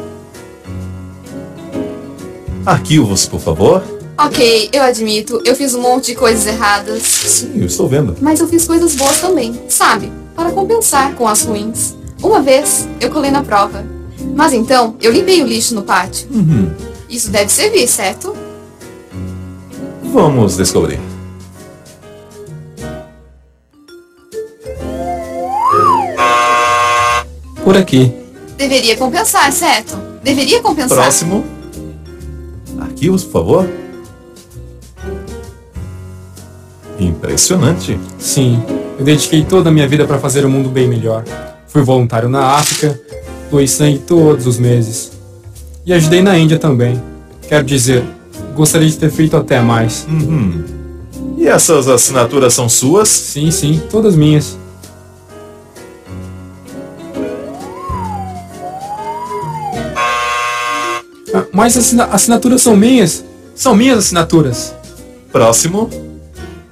Arquivos, 2.65 3.28
por 3.28 3.39
favor. 3.39 4.03
Ok, 4.15 4.69
eu 4.71 4.84
admito, 4.84 5.41
eu 5.43 5.56
fiz 5.56 5.73
um 5.73 5.82
monte 5.82 6.08
de 6.08 6.15
coisas 6.15 6.45
erradas. 6.45 7.02
Sim, 7.02 7.54
eu 7.56 7.65
estou 7.65 7.88
vendo. 7.88 8.15
Mas 8.21 8.39
eu 8.39 8.47
fiz 8.47 8.65
coisas 8.65 8.95
boas 8.95 9.19
também, 9.19 9.60
sabe? 9.67 10.12
Para 10.36 10.52
compensar 10.52 11.15
com 11.15 11.28
as 11.28 11.41
ruins. 11.41 11.95
Uma 12.21 12.39
vez, 12.41 12.88
eu 13.02 13.10
colei 13.10 13.32
na 13.32 13.43
prova. 13.43 13.84
Mas 14.36 14.54
então, 14.54 14.95
eu 15.02 15.12
limpei 15.12 15.41
o 15.41 15.47
lixo 15.47 15.73
no 15.73 15.82
pátio. 15.82 16.28
Uhum. 16.32 16.71
Isso 17.10 17.32
deve 17.32 17.52
servir, 17.52 17.88
certo? 17.88 18.36
Vamos 20.04 20.58
descobrir. 20.58 20.99
Por 27.63 27.76
aqui. 27.76 28.13
Deveria 28.58 28.95
compensar, 28.95 29.52
certo? 29.52 29.97
Deveria 30.23 30.62
compensar. 30.62 30.97
Próximo. 30.97 31.43
Arquivos, 32.80 33.23
por 33.23 33.32
favor. 33.32 33.83
Impressionante. 37.08 38.00
Sim, 38.18 38.62
eu 38.98 39.06
dediquei 39.06 39.44
toda 39.44 39.70
a 39.70 39.72
minha 39.72 39.88
vida 39.88 40.06
para 40.06 40.20
fazer 40.20 40.46
o 40.46 40.50
mundo 40.50 40.70
bem 40.70 40.88
melhor. 40.88 41.24
Fui 41.68 41.82
voluntário 41.82 42.30
na 42.30 42.52
África, 42.52 43.00
doei 43.50 43.68
sangue 43.68 44.00
todos 44.00 44.48
os 44.48 44.58
meses. 44.58 45.12
E 45.86 45.94
ajudei 45.94 46.22
na 46.22 46.38
Índia 46.38 46.58
também. 46.58 47.02
Quero 47.48 47.66
dizer, 47.66 48.04
gostaria 48.56 48.88
de 48.88 48.98
ter 48.98 49.12
feito 49.12 49.36
até 49.36 49.60
mais. 49.60 50.08
Uhum. 50.08 50.63
E 51.38 51.48
essas 51.48 51.88
assinaturas 51.88 52.54
são 52.54 52.70
suas? 52.70 53.10
Sim, 53.10 53.52
sim, 53.52 53.82
todas 53.89 54.16
minhas. 54.16 54.58
Ah, 61.34 61.46
mas 61.52 61.76
assina 61.76 62.06
assinaturas 62.06 62.62
são 62.62 62.78
minhas. 62.78 63.26
São 63.56 63.76
minhas 63.76 63.98
assinaturas. 63.98 64.74
Próximo. 65.32 65.89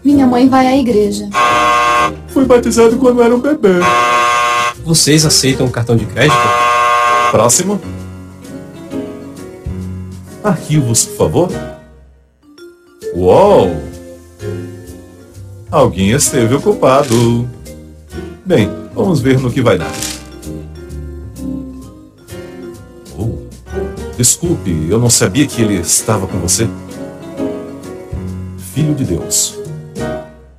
Minha 0.03 0.25
mãe 0.25 0.49
vai 0.49 0.65
à 0.65 0.77
igreja. 0.77 1.29
Fui 2.29 2.43
batizado 2.45 2.97
quando 2.97 3.21
era 3.21 3.35
um 3.35 3.39
bebê. 3.39 3.79
Vocês 4.83 5.25
aceitam 5.25 5.69
cartão 5.69 5.95
de 5.95 6.05
crédito? 6.05 6.35
Próximo. 7.29 7.79
Arquivos, 10.43 11.05
por 11.05 11.17
favor. 11.17 11.49
Uou! 13.13 13.71
Alguém 15.69 16.11
esteve 16.11 16.55
ocupado. 16.55 17.47
Bem, 18.43 18.69
vamos 18.95 19.21
ver 19.21 19.39
no 19.39 19.51
que 19.51 19.61
vai 19.61 19.77
dar. 19.77 19.91
Oh, 23.17 23.37
desculpe, 24.17 24.87
eu 24.89 24.97
não 24.97 25.11
sabia 25.11 25.45
que 25.45 25.61
ele 25.61 25.75
estava 25.75 26.25
com 26.25 26.39
você. 26.39 26.67
Filho 28.73 28.95
de 28.95 29.05
Deus. 29.05 29.60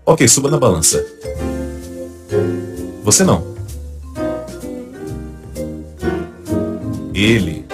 Ok, 0.04 0.26
suba 0.26 0.50
na 0.50 0.58
balança. 0.58 1.04
Você 3.04 3.22
não. 3.22 3.52
Ele. 7.14 7.64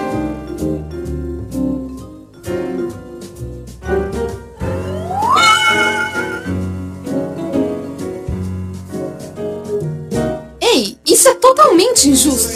Ei, 10.61 10.99
isso 11.07 11.29
é 11.29 11.35
totalmente 11.35 12.11
injusto. 12.11 12.53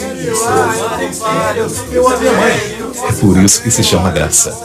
É 3.07 3.11
por 3.19 3.37
isso 3.43 3.63
que 3.63 3.71
se 3.71 3.83
chama 3.83 4.11
graça. 4.11 4.55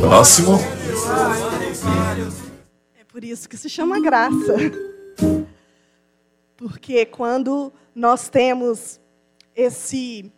Próximo. 0.00 0.58
É 2.98 3.04
por 3.04 3.24
isso 3.24 3.48
que 3.48 3.56
se 3.56 3.68
chama 3.68 4.00
graça. 4.00 4.54
Porque 6.56 7.06
quando 7.06 7.72
nós 7.94 8.28
temos 8.28 9.00
esse 9.54 10.32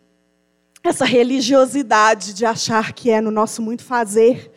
essa 0.83 1.05
religiosidade 1.05 2.33
de 2.33 2.43
achar 2.43 2.91
que 2.93 3.11
é 3.11 3.21
no 3.21 3.29
nosso 3.29 3.61
muito 3.61 3.83
fazer 3.83 4.51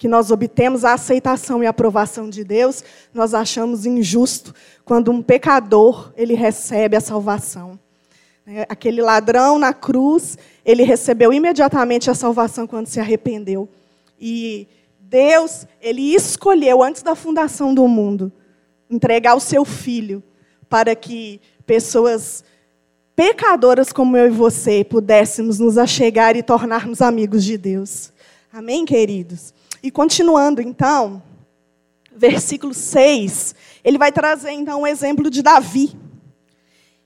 que 0.00 0.08
nós 0.08 0.30
obtemos 0.30 0.82
a 0.82 0.94
aceitação 0.94 1.62
e 1.62 1.66
a 1.66 1.70
aprovação 1.70 2.30
de 2.30 2.42
Deus, 2.42 2.82
nós 3.12 3.34
achamos 3.34 3.84
injusto 3.84 4.54
quando 4.82 5.10
um 5.10 5.22
pecador 5.22 6.10
ele 6.16 6.32
recebe 6.32 6.96
a 6.96 7.00
salvação. 7.02 7.78
É, 8.52 8.66
Aquele 8.68 9.00
ladrão 9.00 9.60
na 9.60 9.72
cruz, 9.72 10.36
ele 10.64 10.82
recebeu 10.82 11.32
imediatamente 11.32 12.10
a 12.10 12.14
salvação 12.14 12.66
quando 12.66 12.88
se 12.88 12.98
arrependeu. 12.98 13.68
E 14.20 14.66
Deus, 14.98 15.68
ele 15.80 16.12
escolheu 16.14 16.82
antes 16.82 17.00
da 17.00 17.14
fundação 17.14 17.72
do 17.72 17.86
mundo 17.86 18.32
entregar 18.90 19.36
o 19.36 19.40
seu 19.40 19.64
filho 19.64 20.20
para 20.68 20.96
que 20.96 21.40
pessoas 21.64 22.42
pecadoras 23.14 23.92
como 23.92 24.16
eu 24.16 24.26
e 24.26 24.30
você 24.30 24.82
pudéssemos 24.82 25.60
nos 25.60 25.78
achegar 25.78 26.36
e 26.36 26.42
tornarmos 26.42 27.00
amigos 27.00 27.44
de 27.44 27.56
Deus. 27.56 28.12
Amém, 28.52 28.84
queridos? 28.84 29.54
E 29.80 29.92
continuando, 29.92 30.60
então, 30.60 31.22
versículo 32.12 32.74
6, 32.74 33.54
ele 33.84 33.96
vai 33.96 34.10
trazer 34.10 34.50
então 34.50 34.82
o 34.82 34.86
exemplo 34.88 35.30
de 35.30 35.40
Davi. 35.40 35.96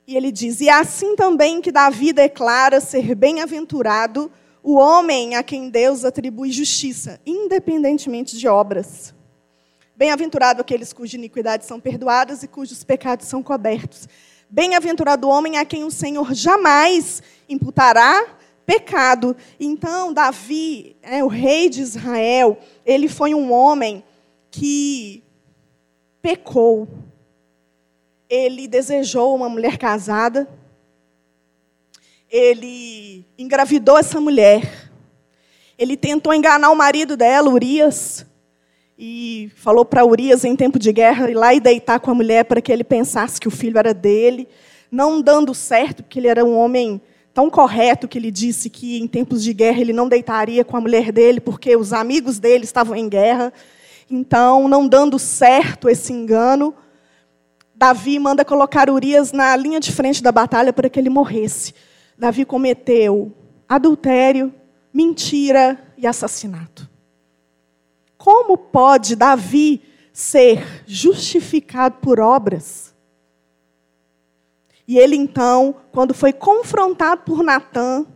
E 0.06 0.16
ele 0.16 0.30
diz: 0.30 0.60
E 0.60 0.68
é 0.68 0.72
assim 0.72 1.16
também 1.16 1.60
que 1.60 1.72
Davi 1.72 2.12
declara 2.12 2.80
ser 2.80 3.14
bem-aventurado 3.14 4.30
o 4.62 4.74
homem 4.74 5.34
a 5.34 5.42
quem 5.42 5.68
Deus 5.68 6.04
atribui 6.04 6.50
justiça, 6.50 7.20
independentemente 7.26 8.36
de 8.36 8.48
obras. 8.48 9.14
Bem-aventurado 9.96 10.60
aqueles 10.60 10.92
cujas 10.92 11.14
iniquidades 11.14 11.66
são 11.66 11.78
perdoadas 11.78 12.42
e 12.42 12.48
cujos 12.48 12.82
pecados 12.82 13.26
são 13.26 13.42
cobertos. 13.42 14.08
Bem-aventurado 14.50 15.28
o 15.28 15.30
homem 15.30 15.58
a 15.58 15.64
quem 15.64 15.84
o 15.84 15.90
Senhor 15.90 16.34
jamais 16.34 17.22
imputará 17.48 18.26
pecado. 18.64 19.36
Então, 19.60 20.12
Davi, 20.12 20.96
é, 21.02 21.22
o 21.22 21.28
rei 21.28 21.68
de 21.68 21.80
Israel, 21.80 22.58
ele 22.84 23.08
foi 23.08 23.34
um 23.34 23.52
homem 23.52 24.02
que 24.50 25.22
pecou. 26.20 26.88
Ele 28.34 28.66
desejou 28.66 29.32
uma 29.32 29.48
mulher 29.48 29.78
casada. 29.78 30.48
Ele 32.28 33.24
engravidou 33.38 33.96
essa 33.96 34.20
mulher. 34.20 34.90
Ele 35.78 35.96
tentou 35.96 36.34
enganar 36.34 36.72
o 36.72 36.74
marido 36.74 37.16
dela, 37.16 37.48
Urias, 37.48 38.26
e 38.98 39.52
falou 39.54 39.84
para 39.84 40.04
Urias 40.04 40.44
em 40.44 40.56
tempo 40.56 40.80
de 40.80 40.92
guerra 40.92 41.30
ir 41.30 41.34
lá 41.34 41.54
e 41.54 41.60
deitar 41.60 42.00
com 42.00 42.10
a 42.10 42.14
mulher 42.14 42.44
para 42.44 42.60
que 42.60 42.72
ele 42.72 42.82
pensasse 42.82 43.40
que 43.40 43.46
o 43.46 43.52
filho 43.52 43.78
era 43.78 43.94
dele, 43.94 44.48
não 44.90 45.22
dando 45.22 45.54
certo, 45.54 46.02
porque 46.02 46.18
ele 46.18 46.26
era 46.26 46.44
um 46.44 46.58
homem 46.58 47.00
tão 47.32 47.48
correto 47.48 48.08
que 48.08 48.18
ele 48.18 48.32
disse 48.32 48.68
que 48.68 49.00
em 49.00 49.06
tempos 49.06 49.44
de 49.44 49.52
guerra 49.52 49.80
ele 49.80 49.92
não 49.92 50.08
deitaria 50.08 50.64
com 50.64 50.76
a 50.76 50.80
mulher 50.80 51.12
dele 51.12 51.40
porque 51.40 51.76
os 51.76 51.92
amigos 51.92 52.40
dele 52.40 52.64
estavam 52.64 52.96
em 52.96 53.08
guerra. 53.08 53.52
Então, 54.10 54.66
não 54.66 54.88
dando 54.88 55.20
certo 55.20 55.88
esse 55.88 56.12
engano, 56.12 56.74
Davi 57.84 58.18
manda 58.18 58.46
colocar 58.46 58.88
Urias 58.88 59.30
na 59.30 59.54
linha 59.54 59.78
de 59.78 59.92
frente 59.92 60.22
da 60.22 60.32
batalha 60.32 60.72
para 60.72 60.88
que 60.88 60.98
ele 60.98 61.10
morresse. 61.10 61.74
Davi 62.16 62.46
cometeu 62.46 63.30
adultério, 63.68 64.54
mentira 64.90 65.92
e 65.98 66.06
assassinato. 66.06 66.88
Como 68.16 68.56
pode 68.56 69.14
Davi 69.14 69.82
ser 70.14 70.82
justificado 70.86 71.96
por 72.00 72.20
obras? 72.20 72.94
E 74.88 74.96
ele 74.96 75.14
então, 75.14 75.74
quando 75.92 76.14
foi 76.14 76.32
confrontado 76.32 77.20
por 77.20 77.42
Natã, 77.42 78.06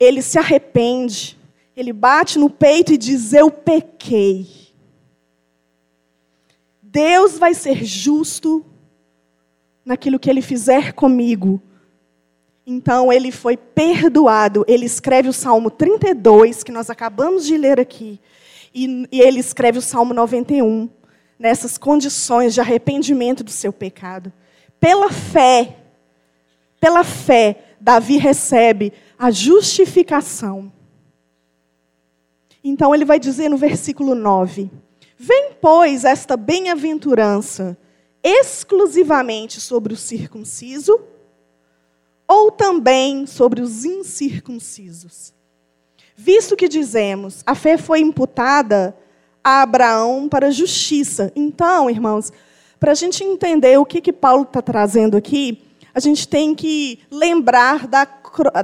ele 0.00 0.20
se 0.20 0.36
arrepende, 0.36 1.38
ele 1.76 1.92
bate 1.92 2.40
no 2.40 2.50
peito 2.50 2.92
e 2.92 2.98
diz: 2.98 3.32
Eu 3.32 3.52
pequei. 3.52 4.61
Deus 6.92 7.38
vai 7.38 7.54
ser 7.54 7.82
justo 7.86 8.62
naquilo 9.82 10.18
que 10.18 10.28
ele 10.28 10.42
fizer 10.42 10.92
comigo. 10.92 11.60
Então 12.66 13.10
ele 13.10 13.32
foi 13.32 13.56
perdoado. 13.56 14.62
Ele 14.68 14.84
escreve 14.84 15.26
o 15.30 15.32
Salmo 15.32 15.70
32, 15.70 16.62
que 16.62 16.70
nós 16.70 16.90
acabamos 16.90 17.46
de 17.46 17.56
ler 17.56 17.80
aqui. 17.80 18.20
E, 18.74 19.08
e 19.10 19.22
ele 19.22 19.40
escreve 19.40 19.78
o 19.78 19.82
Salmo 19.82 20.12
91, 20.12 20.90
nessas 21.38 21.78
condições 21.78 22.52
de 22.52 22.60
arrependimento 22.60 23.42
do 23.42 23.50
seu 23.50 23.72
pecado. 23.72 24.30
Pela 24.78 25.10
fé, 25.10 25.78
pela 26.78 27.02
fé, 27.02 27.56
Davi 27.80 28.18
recebe 28.18 28.92
a 29.18 29.30
justificação. 29.30 30.70
Então 32.62 32.94
ele 32.94 33.06
vai 33.06 33.18
dizer 33.18 33.48
no 33.48 33.56
versículo 33.56 34.14
9: 34.14 34.70
Vem, 35.24 35.52
pois, 35.60 36.04
esta 36.04 36.36
bem-aventurança 36.36 37.78
exclusivamente 38.24 39.60
sobre 39.60 39.94
o 39.94 39.96
circunciso, 39.96 41.00
ou 42.26 42.50
também 42.50 43.24
sobre 43.24 43.62
os 43.62 43.84
incircuncisos. 43.84 45.32
Visto 46.16 46.56
que 46.56 46.68
dizemos, 46.68 47.44
a 47.46 47.54
fé 47.54 47.78
foi 47.78 48.00
imputada 48.00 48.96
a 49.44 49.62
Abraão 49.62 50.28
para 50.28 50.50
justiça. 50.50 51.30
Então, 51.36 51.88
irmãos, 51.88 52.32
para 52.80 52.90
a 52.90 52.96
gente 52.96 53.22
entender 53.22 53.78
o 53.78 53.86
que, 53.86 54.00
que 54.00 54.12
Paulo 54.12 54.42
está 54.42 54.60
trazendo 54.60 55.16
aqui, 55.16 55.62
a 55.94 56.00
gente 56.00 56.26
tem 56.26 56.52
que 56.52 56.98
lembrar 57.08 57.86
da, 57.86 58.08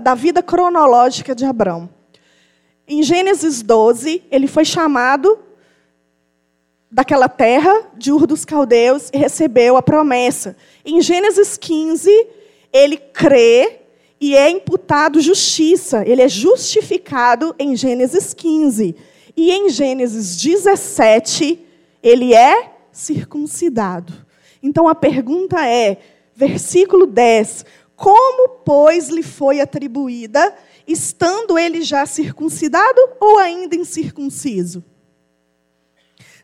da 0.03 0.16
vida 0.16 0.42
cronológica 0.42 1.37
de 1.37 1.44
Abraão. 1.44 1.88
Em 2.85 3.01
Gênesis 3.01 3.62
12, 3.62 4.25
ele 4.29 4.49
foi 4.49 4.64
chamado 4.64 5.47
daquela 6.90 7.29
terra 7.29 7.90
de 7.96 8.11
Ur 8.11 8.27
dos 8.27 8.44
Caldeus 8.44 9.11
e 9.12 9.18
recebeu 9.18 9.77
a 9.77 9.83
promessa. 9.83 10.57
Em 10.85 11.01
Gênesis 11.01 11.57
15, 11.57 12.11
ele 12.72 12.96
crê 12.96 13.81
e 14.20 14.35
é 14.35 14.51
imputado 14.51 15.20
justiça. 15.20 16.03
Ele 16.07 16.22
é 16.22 16.29
justificado 16.29 17.55
em 17.59 17.77
Gênesis 17.77 18.33
15. 18.35 18.96
E 19.37 19.51
em 19.53 19.68
Gênesis 19.68 20.37
17, 20.37 21.64
ele 22.03 22.35
é 22.35 22.72
circuncidado. 22.90 24.27
Então 24.62 24.88
a 24.88 24.94
pergunta 24.94 25.64
é, 25.64 25.98
versículo 26.35 27.07
10: 27.07 27.64
Como, 27.94 28.48
pois, 28.64 29.09
lhe 29.09 29.22
foi 29.22 29.61
atribuída, 29.61 30.55
estando 30.87 31.59
ele 31.59 31.83
já 31.83 32.05
circuncidado 32.07 33.01
ou 33.20 33.38
ainda 33.38 33.77
incircunciso? 33.77 34.83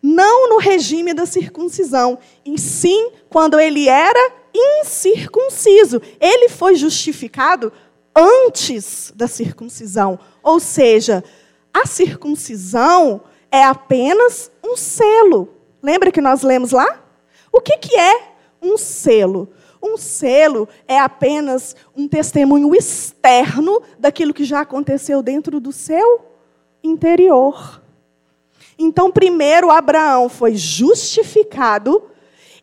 Não 0.06 0.50
no 0.50 0.58
regime 0.58 1.14
da 1.14 1.24
circuncisão, 1.24 2.18
e 2.44 2.58
sim 2.60 3.10
quando 3.30 3.58
ele 3.58 3.88
era 3.88 4.32
incircunciso. 4.54 5.98
Ele 6.20 6.50
foi 6.50 6.74
justificado 6.74 7.72
antes 8.14 9.10
da 9.16 9.26
circuncisão. 9.26 10.18
Ou 10.42 10.60
seja, 10.60 11.24
a 11.72 11.86
circuncisão 11.86 13.22
é 13.50 13.64
apenas 13.64 14.50
um 14.62 14.76
selo. 14.76 15.48
Lembra 15.82 16.12
que 16.12 16.20
nós 16.20 16.42
lemos 16.42 16.70
lá? 16.70 17.02
O 17.50 17.62
que, 17.62 17.78
que 17.78 17.96
é 17.96 18.34
um 18.60 18.76
selo? 18.76 19.48
Um 19.82 19.96
selo 19.96 20.68
é 20.86 20.98
apenas 20.98 21.74
um 21.96 22.06
testemunho 22.06 22.74
externo 22.74 23.80
daquilo 23.98 24.34
que 24.34 24.44
já 24.44 24.60
aconteceu 24.60 25.22
dentro 25.22 25.58
do 25.60 25.72
seu 25.72 26.20
interior. 26.82 27.82
Então, 28.78 29.10
primeiro, 29.10 29.70
Abraão 29.70 30.28
foi 30.28 30.54
justificado, 30.56 32.10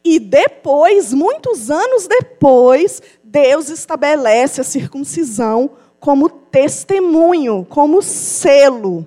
e 0.03 0.19
depois, 0.19 1.13
muitos 1.13 1.69
anos 1.69 2.07
depois, 2.07 3.01
Deus 3.23 3.69
estabelece 3.69 4.59
a 4.59 4.63
circuncisão 4.63 5.71
como 5.99 6.27
testemunho, 6.27 7.65
como 7.69 8.01
selo. 8.01 9.05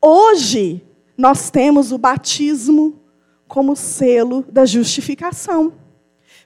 Hoje, 0.00 0.82
nós 1.16 1.50
temos 1.50 1.92
o 1.92 1.98
batismo 1.98 2.98
como 3.46 3.76
selo 3.76 4.44
da 4.48 4.64
justificação. 4.64 5.74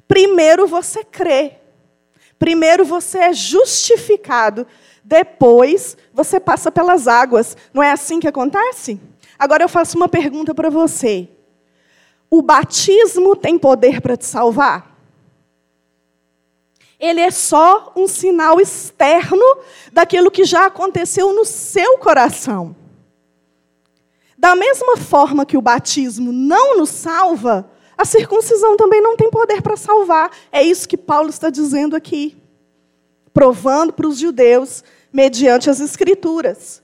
Primeiro 0.09 0.67
você 0.67 1.05
crê. 1.05 1.53
Primeiro 2.39 2.85
você 2.85 3.19
é 3.19 3.33
justificado. 3.33 4.67
Depois 5.09 5.97
você 6.13 6.41
passa 6.41 6.69
pelas 6.69 7.07
águas. 7.07 7.57
Não 7.73 7.81
é 7.81 7.93
assim 7.93 8.19
que 8.19 8.27
acontece? 8.27 9.01
Agora 9.39 9.63
eu 9.63 9.69
faço 9.69 9.97
uma 9.97 10.09
pergunta 10.09 10.53
para 10.53 10.69
você. 10.69 11.29
O 12.29 12.43
batismo 12.43 13.37
tem 13.37 13.57
poder 13.57 14.01
para 14.01 14.17
te 14.17 14.27
salvar? 14.27 14.99
Ele 16.99 17.21
é 17.21 17.31
só 17.31 17.93
um 17.95 18.09
sinal 18.09 18.61
externo 18.61 19.45
daquilo 19.93 20.29
que 20.29 20.43
já 20.43 20.67
aconteceu 20.67 21.33
no 21.33 21.45
seu 21.45 21.99
coração. 21.99 22.75
Da 24.37 24.57
mesma 24.57 24.97
forma 24.97 25.47
que 25.47 25.57
o 25.57 25.63
batismo 25.63 26.33
não 26.33 26.79
nos 26.79 26.91
salva, 26.91 27.71
a 27.97 28.05
circuncisão 28.05 28.77
também 28.77 29.01
não 29.01 29.17
tem 29.17 29.31
poder 29.31 29.63
para 29.63 29.77
salvar. 29.77 30.33
É 30.51 30.65
isso 30.65 30.89
que 30.89 30.97
Paulo 30.97 31.31
está 31.31 31.49
dizendo 31.49 31.95
aqui, 31.95 32.37
provando 33.37 33.93
para 33.93 34.09
os 34.09 34.19
judeus, 34.19 34.83
mediante 35.13 35.69
as 35.69 35.79
Escrituras. 35.79 36.83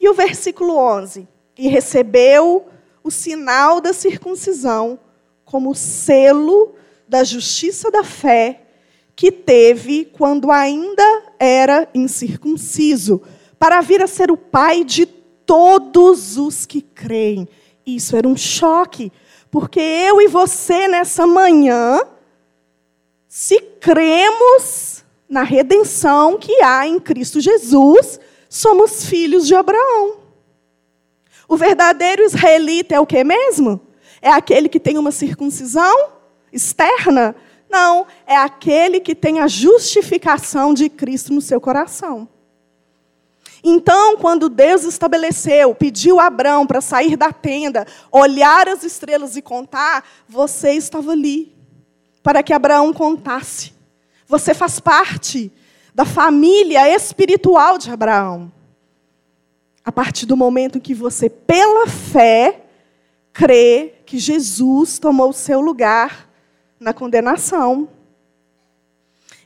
E 0.00 0.08
o 0.08 0.14
versículo 0.14 0.74
11: 0.78 1.28
E 1.58 1.68
recebeu 1.68 2.68
o 3.04 3.10
sinal 3.10 3.78
da 3.78 3.92
circuncisão 3.92 4.98
como 5.44 5.74
selo 5.74 6.74
da 7.06 7.22
justiça 7.22 7.90
da 7.90 8.02
fé 8.02 8.62
que 9.14 9.30
teve 9.30 10.06
quando 10.06 10.50
ainda 10.50 11.22
era 11.38 11.86
incircunciso, 11.94 13.20
para 13.58 13.82
vir 13.82 14.02
a 14.02 14.06
ser 14.06 14.30
o 14.30 14.38
pai 14.38 14.84
de 14.84 15.04
todos 15.04 16.38
os 16.38 16.64
que 16.64 16.80
creem. 16.80 17.46
Isso 17.84 18.16
era 18.16 18.26
um 18.26 18.36
choque, 18.36 19.12
porque 19.50 19.80
eu 19.80 20.18
e 20.22 20.28
você 20.28 20.88
nessa 20.88 21.26
manhã, 21.26 22.00
se 23.28 23.60
cremos 23.60 24.97
na 25.28 25.42
redenção 25.42 26.38
que 26.38 26.62
há 26.62 26.86
em 26.86 26.98
Cristo 26.98 27.40
Jesus, 27.40 28.18
somos 28.48 29.04
filhos 29.04 29.46
de 29.46 29.54
Abraão. 29.54 30.16
O 31.46 31.56
verdadeiro 31.56 32.22
israelita 32.22 32.94
é 32.94 33.00
o 33.00 33.06
que 33.06 33.22
mesmo? 33.24 33.80
É 34.20 34.30
aquele 34.30 34.68
que 34.68 34.80
tem 34.80 34.98
uma 34.98 35.12
circuncisão 35.12 36.10
externa 36.52 37.34
não, 37.70 38.06
é 38.26 38.36
aquele 38.36 38.98
que 38.98 39.14
tem 39.14 39.40
a 39.40 39.46
justificação 39.46 40.72
de 40.72 40.88
Cristo 40.88 41.32
no 41.32 41.40
seu 41.40 41.60
coração. 41.60 42.28
Então, 43.62 44.16
quando 44.16 44.48
Deus 44.48 44.84
estabeleceu, 44.84 45.74
pediu 45.74 46.20
a 46.20 46.26
Abraão 46.26 46.66
para 46.66 46.80
sair 46.80 47.16
da 47.16 47.32
tenda, 47.32 47.86
olhar 48.10 48.68
as 48.68 48.84
estrelas 48.84 49.36
e 49.36 49.42
contar, 49.42 50.04
você 50.28 50.72
estava 50.72 51.12
ali 51.12 51.54
para 52.22 52.42
que 52.42 52.52
Abraão 52.52 52.92
contasse. 52.92 53.72
Você 54.28 54.52
faz 54.52 54.78
parte 54.78 55.50
da 55.94 56.04
família 56.04 56.88
espiritual 56.94 57.78
de 57.78 57.90
Abraão. 57.90 58.52
A 59.82 59.90
partir 59.90 60.26
do 60.26 60.36
momento 60.36 60.76
em 60.76 60.80
que 60.80 60.92
você, 60.92 61.30
pela 61.30 61.86
fé, 61.86 62.60
crê 63.32 63.94
que 64.04 64.18
Jesus 64.18 64.98
tomou 64.98 65.30
o 65.30 65.32
seu 65.32 65.62
lugar 65.62 66.28
na 66.78 66.92
condenação. 66.92 67.88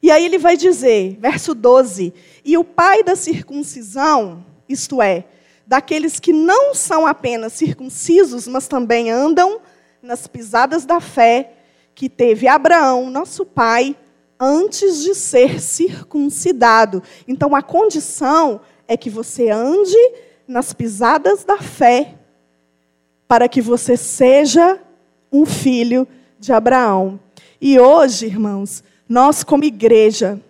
E 0.02 0.10
aí 0.10 0.24
ele 0.24 0.36
vai 0.38 0.56
dizer, 0.56 1.16
verso 1.20 1.54
12: 1.54 2.12
E 2.44 2.58
o 2.58 2.64
pai 2.64 3.04
da 3.04 3.14
circuncisão, 3.14 4.44
isto 4.68 5.00
é, 5.00 5.24
daqueles 5.64 6.18
que 6.18 6.32
não 6.32 6.74
são 6.74 7.06
apenas 7.06 7.52
circuncisos, 7.52 8.48
mas 8.48 8.66
também 8.66 9.12
andam 9.12 9.60
nas 10.02 10.26
pisadas 10.26 10.84
da 10.84 11.00
fé 11.00 11.52
que 11.94 12.08
teve 12.08 12.48
Abraão, 12.48 13.08
nosso 13.08 13.46
pai, 13.46 13.96
antes 14.44 15.04
de 15.04 15.14
ser 15.14 15.60
circuncidado. 15.60 17.00
Então 17.28 17.54
a 17.54 17.62
condição 17.62 18.60
é 18.88 18.96
que 18.96 19.08
você 19.08 19.50
ande 19.50 19.96
nas 20.48 20.72
pisadas 20.72 21.44
da 21.44 21.58
fé, 21.58 22.16
para 23.28 23.48
que 23.48 23.62
você 23.62 23.96
seja 23.96 24.80
um 25.30 25.46
filho 25.46 26.08
de 26.40 26.52
Abraão. 26.52 27.20
E 27.60 27.78
hoje, 27.78 28.26
irmãos, 28.26 28.82
nós 29.08 29.44
como 29.44 29.62
igreja, 29.62 30.40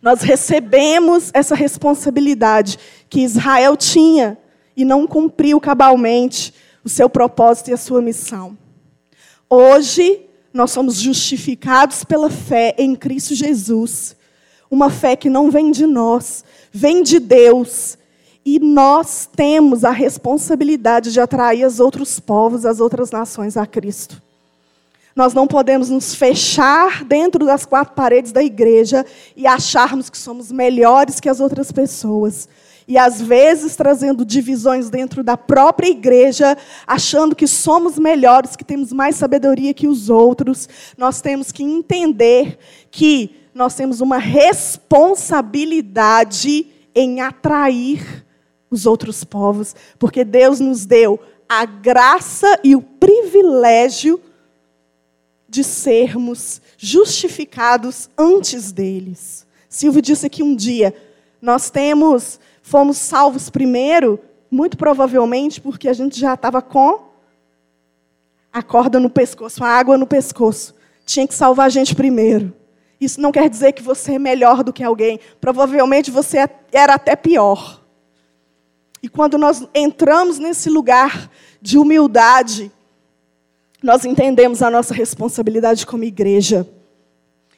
nós 0.00 0.22
recebemos 0.22 1.30
essa 1.34 1.54
responsabilidade 1.54 2.78
que 3.10 3.20
Israel 3.20 3.76
tinha 3.76 4.38
e 4.74 4.86
não 4.86 5.06
cumpriu 5.06 5.60
cabalmente 5.60 6.54
o 6.82 6.88
seu 6.88 7.10
propósito 7.10 7.68
e 7.68 7.74
a 7.74 7.76
sua 7.76 8.00
missão. 8.00 8.56
Hoje, 9.50 10.29
nós 10.52 10.70
somos 10.70 10.96
justificados 10.96 12.04
pela 12.04 12.28
fé 12.28 12.74
em 12.76 12.94
Cristo 12.94 13.34
Jesus. 13.34 14.16
Uma 14.70 14.90
fé 14.90 15.16
que 15.16 15.30
não 15.30 15.50
vem 15.50 15.70
de 15.70 15.86
nós, 15.86 16.44
vem 16.72 17.02
de 17.02 17.18
Deus. 17.18 17.96
E 18.44 18.58
nós 18.58 19.28
temos 19.34 19.84
a 19.84 19.90
responsabilidade 19.90 21.12
de 21.12 21.20
atrair 21.20 21.66
os 21.66 21.78
outros 21.78 22.18
povos, 22.18 22.64
as 22.64 22.80
outras 22.80 23.10
nações 23.10 23.56
a 23.56 23.66
Cristo. 23.66 24.20
Nós 25.14 25.34
não 25.34 25.46
podemos 25.46 25.90
nos 25.90 26.14
fechar 26.14 27.04
dentro 27.04 27.44
das 27.44 27.66
quatro 27.66 27.94
paredes 27.94 28.32
da 28.32 28.42
igreja 28.42 29.04
e 29.36 29.46
acharmos 29.46 30.08
que 30.08 30.16
somos 30.16 30.50
melhores 30.50 31.20
que 31.20 31.28
as 31.28 31.40
outras 31.40 31.70
pessoas. 31.70 32.48
E 32.90 32.98
às 32.98 33.22
vezes 33.22 33.74
trazendo 33.76 34.24
divisões 34.24 34.90
dentro 34.90 35.22
da 35.22 35.36
própria 35.36 35.88
igreja, 35.88 36.58
achando 36.84 37.36
que 37.36 37.46
somos 37.46 37.96
melhores, 37.96 38.56
que 38.56 38.64
temos 38.64 38.92
mais 38.92 39.14
sabedoria 39.14 39.72
que 39.72 39.86
os 39.86 40.10
outros. 40.10 40.68
Nós 40.98 41.20
temos 41.20 41.52
que 41.52 41.62
entender 41.62 42.58
que 42.90 43.30
nós 43.54 43.76
temos 43.76 44.00
uma 44.00 44.18
responsabilidade 44.18 46.66
em 46.92 47.20
atrair 47.20 48.26
os 48.68 48.86
outros 48.86 49.22
povos, 49.22 49.76
porque 49.96 50.24
Deus 50.24 50.58
nos 50.58 50.84
deu 50.84 51.20
a 51.48 51.64
graça 51.64 52.58
e 52.64 52.74
o 52.74 52.82
privilégio 52.82 54.20
de 55.48 55.62
sermos 55.62 56.60
justificados 56.76 58.10
antes 58.18 58.72
deles. 58.72 59.46
Silvio 59.68 60.02
disse 60.02 60.28
que 60.28 60.42
um 60.42 60.56
dia 60.56 60.92
nós 61.40 61.70
temos, 61.70 62.40
fomos 62.70 62.98
salvos 62.98 63.50
primeiro, 63.50 64.20
muito 64.48 64.76
provavelmente 64.76 65.60
porque 65.60 65.88
a 65.88 65.92
gente 65.92 66.18
já 66.18 66.34
estava 66.34 66.62
com 66.62 67.10
a 68.52 68.62
corda 68.62 69.00
no 69.00 69.10
pescoço, 69.10 69.64
a 69.64 69.68
água 69.68 69.98
no 69.98 70.06
pescoço. 70.06 70.72
Tinha 71.04 71.26
que 71.26 71.34
salvar 71.34 71.66
a 71.66 71.68
gente 71.68 71.96
primeiro. 71.96 72.54
Isso 73.00 73.20
não 73.20 73.32
quer 73.32 73.50
dizer 73.50 73.72
que 73.72 73.82
você 73.82 74.14
é 74.14 74.18
melhor 74.20 74.62
do 74.62 74.72
que 74.72 74.84
alguém. 74.84 75.18
Provavelmente 75.40 76.12
você 76.12 76.38
é, 76.38 76.48
era 76.70 76.94
até 76.94 77.16
pior. 77.16 77.82
E 79.02 79.08
quando 79.08 79.36
nós 79.36 79.66
entramos 79.74 80.38
nesse 80.38 80.70
lugar 80.70 81.28
de 81.60 81.76
humildade, 81.76 82.70
nós 83.82 84.04
entendemos 84.04 84.62
a 84.62 84.70
nossa 84.70 84.94
responsabilidade 84.94 85.84
como 85.84 86.04
igreja. 86.04 86.68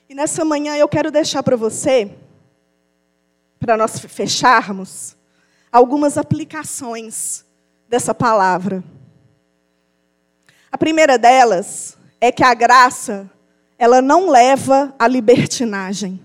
E 0.09 0.15
nessa 0.15 0.43
manhã 0.43 0.75
eu 0.75 0.89
quero 0.89 1.11
deixar 1.11 1.43
para 1.43 1.57
você, 1.57 2.11
para 3.63 3.77
nós 3.77 4.01
fecharmos, 4.01 5.17
algumas 5.71 6.19
aplicações 6.19 7.45
dessa 7.89 8.13
palavra. 8.13 8.83
A 10.71 10.77
primeira 10.77 11.17
delas 11.17 11.97
é 12.21 12.33
que 12.33 12.43
a 12.43 12.53
graça, 12.55 13.31
ela 13.79 14.03
não 14.03 14.29
leva 14.29 14.93
à 14.99 15.07
libertinagem. 15.07 16.21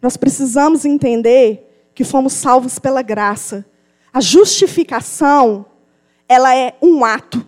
Nós 0.00 0.16
precisamos 0.16 0.84
entender 0.84 1.90
que 1.92 2.04
fomos 2.04 2.34
salvos 2.34 2.78
pela 2.78 3.02
graça. 3.02 3.66
A 4.12 4.20
justificação, 4.20 5.66
ela 6.28 6.54
é 6.56 6.76
um 6.80 7.04
ato 7.04 7.44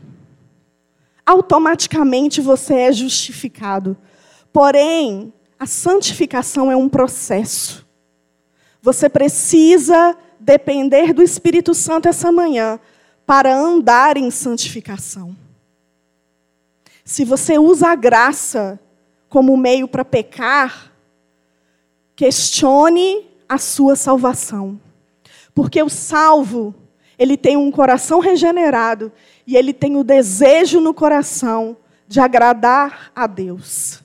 automaticamente 1.24 2.40
você 2.40 2.74
é 2.74 2.92
justificado. 2.92 3.96
Porém, 4.50 5.30
a 5.58 5.66
santificação 5.66 6.72
é 6.72 6.76
um 6.76 6.88
processo. 6.88 7.87
Você 8.82 9.08
precisa 9.08 10.16
depender 10.38 11.12
do 11.12 11.22
Espírito 11.22 11.74
Santo 11.74 12.08
essa 12.08 12.30
manhã 12.30 12.78
para 13.26 13.54
andar 13.54 14.16
em 14.16 14.30
santificação. 14.30 15.36
Se 17.04 17.24
você 17.24 17.58
usa 17.58 17.88
a 17.88 17.94
graça 17.94 18.78
como 19.28 19.56
meio 19.56 19.88
para 19.88 20.04
pecar, 20.04 20.92
questione 22.14 23.26
a 23.48 23.58
sua 23.58 23.96
salvação. 23.96 24.80
Porque 25.54 25.82
o 25.82 25.88
salvo, 25.88 26.74
ele 27.18 27.36
tem 27.36 27.56
um 27.56 27.70
coração 27.70 28.20
regenerado 28.20 29.10
e 29.46 29.56
ele 29.56 29.72
tem 29.72 29.96
o 29.96 30.04
desejo 30.04 30.80
no 30.80 30.92
coração 30.92 31.76
de 32.06 32.20
agradar 32.20 33.10
a 33.14 33.26
Deus. 33.26 34.02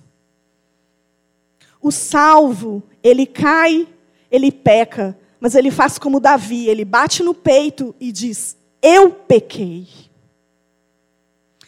O 1.81 1.91
salvo, 1.91 2.81
ele 3.03 3.25
cai, 3.25 3.87
ele 4.33 4.51
peca, 4.51 5.15
mas 5.39 5.53
ele 5.53 5.69
faz 5.69 5.99
como 5.99 6.19
Davi, 6.19 6.67
ele 6.67 6.83
bate 6.83 7.21
no 7.21 7.35
peito 7.35 7.93
e 7.99 8.11
diz: 8.11 8.57
Eu 8.81 9.11
pequei. 9.11 9.87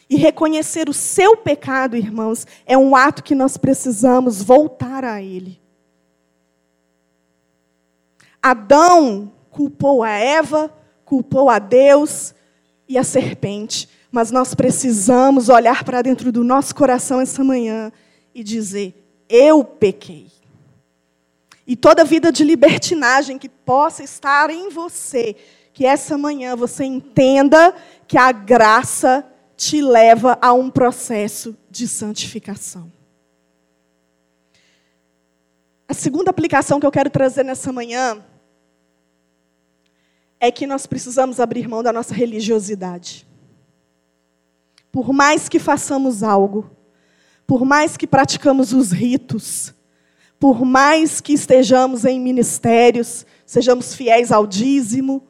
E 0.10 0.16
reconhecer 0.16 0.90
o 0.90 0.94
seu 0.94 1.38
pecado, 1.38 1.96
irmãos, 1.96 2.48
é 2.66 2.76
um 2.76 2.96
ato 2.96 3.24
que 3.24 3.36
nós 3.36 3.56
precisamos 3.56 4.42
voltar 4.42 5.04
a 5.04 5.22
ele. 5.22 5.62
Adão 8.42 9.32
culpou 9.52 10.04
a 10.04 10.10
Eva, 10.10 10.74
culpou 11.04 11.50
a 11.50 11.60
Deus, 11.60 12.34
e 12.88 12.98
a 12.98 13.04
serpente, 13.04 13.90
mas 14.12 14.32
nós 14.32 14.54
precisamos 14.54 15.50
olhar 15.50 15.84
para 15.84 16.02
dentro 16.02 16.32
do 16.32 16.44
nosso 16.44 16.74
coração 16.74 17.20
essa 17.20 17.44
manhã 17.44 17.92
e 18.34 18.44
dizer: 18.44 18.94
Eu 19.28 19.64
pequei. 19.64 20.35
E 21.68 21.76
toda 21.76 22.06
vida 22.06 22.32
de 22.32 22.44
libertinagem 22.44 23.40
que 23.40 23.50
possa 23.50 24.04
estar 24.04 24.50
em 24.50 24.70
você, 24.70 25.36
que 25.74 25.86
essa 25.86 26.18
manhã 26.18 26.56
você 26.56 26.84
entenda 26.84 27.74
que 28.08 28.18
a 28.18 28.32
graça 28.32 29.26
te 29.58 29.82
leva 29.82 30.38
a 30.42 30.54
um 30.54 30.70
processo 30.70 31.58
de 31.70 31.88
santificação. 31.88 32.92
A 35.88 35.94
segunda 35.94 36.30
aplicação 36.30 36.80
que 36.80 36.86
eu 36.86 36.92
quero 36.92 37.10
trazer 37.10 37.44
nessa 37.44 37.72
manhã 37.72 38.24
é 40.40 40.52
que 40.52 40.68
nós 40.68 40.86
precisamos 40.86 41.40
abrir 41.40 41.68
mão 41.68 41.82
da 41.82 41.94
nossa 41.94 42.14
religiosidade. 42.14 43.28
Por 44.92 45.12
mais 45.12 45.50
que 45.50 45.60
façamos 45.60 46.24
algo, 46.24 46.70
por 47.46 47.66
mais 47.66 47.98
que 47.98 48.08
praticamos 48.08 48.74
os 48.74 48.92
ritos, 48.92 49.74
por 50.40 50.66
mais 50.66 51.22
que 51.22 51.34
estejamos 51.34 52.06
em 52.06 52.20
ministérios, 52.20 53.26
sejamos 53.46 53.96
fiéis 53.96 54.32
ao 54.32 54.46
dízimo, 54.46 55.24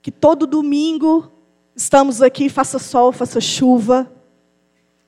que 0.00 0.10
todo 0.10 0.46
domingo 0.46 1.30
estamos 1.74 2.20
aqui, 2.20 2.48
faça 2.48 2.78
sol, 2.78 3.12
faça 3.12 3.40
chuva, 3.40 4.10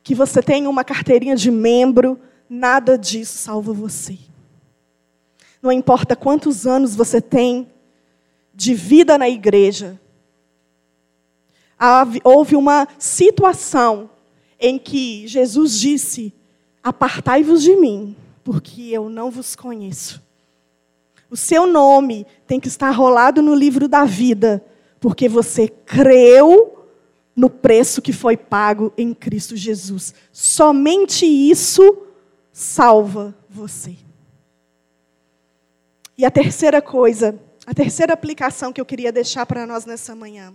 que 0.03 0.15
você 0.15 0.43
tenha 0.43 0.69
uma 0.69 0.85
carteirinha 0.85 1.37
de 1.37 1.51
membro, 1.51 2.19
nada 2.49 2.97
disso 2.97 3.39
salva 3.39 3.73
você. 3.73 4.19
Não 5.63 5.73
importa 5.73 6.15
quantos 6.15 6.67
anos 6.67 6.95
você 6.95 7.21
tem 7.21 7.69
de 8.55 8.75
vida 8.75 9.19
na 9.19 9.29
igreja, 9.29 10.01
houve 12.23 12.55
uma 12.55 12.87
situação 12.99 14.11
em 14.61 14.79
que 14.79 15.27
Jesus 15.27 15.79
disse: 15.79 16.33
Apartai-vos 16.83 17.63
de 17.63 17.75
mim, 17.77 18.17
porque 18.45 18.83
eu 18.83 19.09
não 19.09 19.31
vos 19.31 19.57
conheço. 19.57 20.23
O 21.29 21.37
seu 21.37 21.67
nome 21.67 22.27
tem 22.47 22.61
que 22.61 22.69
estar 22.69 22.91
rolado 22.91 23.43
no 23.43 23.55
livro 23.55 23.89
da 23.89 24.05
vida, 24.05 24.65
porque 25.01 25.29
você 25.29 25.67
creu 25.67 26.87
no 27.35 27.51
preço 27.51 28.01
que 28.01 28.13
foi 28.13 28.37
pago 28.37 28.93
em 28.97 29.13
Cristo 29.13 29.57
Jesus. 29.57 30.15
Somente 30.31 31.27
isso 31.27 32.07
salva 32.53 33.35
você. 33.49 33.97
E 36.17 36.25
a 36.25 36.31
terceira 36.31 36.81
coisa 36.81 37.41
a 37.67 37.73
terceira 37.73 38.13
aplicação 38.13 38.73
que 38.73 38.81
eu 38.81 38.85
queria 38.85 39.11
deixar 39.11 39.47
para 39.47 39.67
nós 39.67 39.87
nessa 39.87 40.15
manhã. 40.15 40.53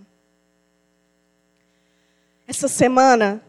Essa 2.46 2.68
semana, 2.68 3.42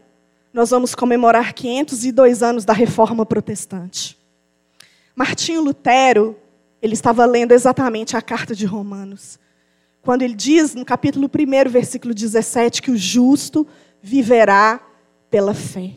nós 0.52 0.70
vamos 0.70 0.94
comemorar 0.94 1.52
502 1.52 2.42
anos 2.42 2.64
da 2.64 2.72
Reforma 2.72 3.24
Protestante. 3.24 4.18
Martinho 5.14 5.62
Lutero, 5.62 6.36
ele 6.80 6.94
estava 6.94 7.24
lendo 7.26 7.52
exatamente 7.52 8.16
a 8.16 8.22
carta 8.22 8.54
de 8.54 8.66
Romanos, 8.66 9.38
quando 10.00 10.22
ele 10.22 10.34
diz 10.34 10.74
no 10.74 10.84
capítulo 10.84 11.28
1, 11.28 11.70
versículo 11.70 12.12
17, 12.12 12.82
que 12.82 12.90
o 12.90 12.96
justo 12.96 13.66
viverá 14.02 14.80
pela 15.30 15.54
fé. 15.54 15.92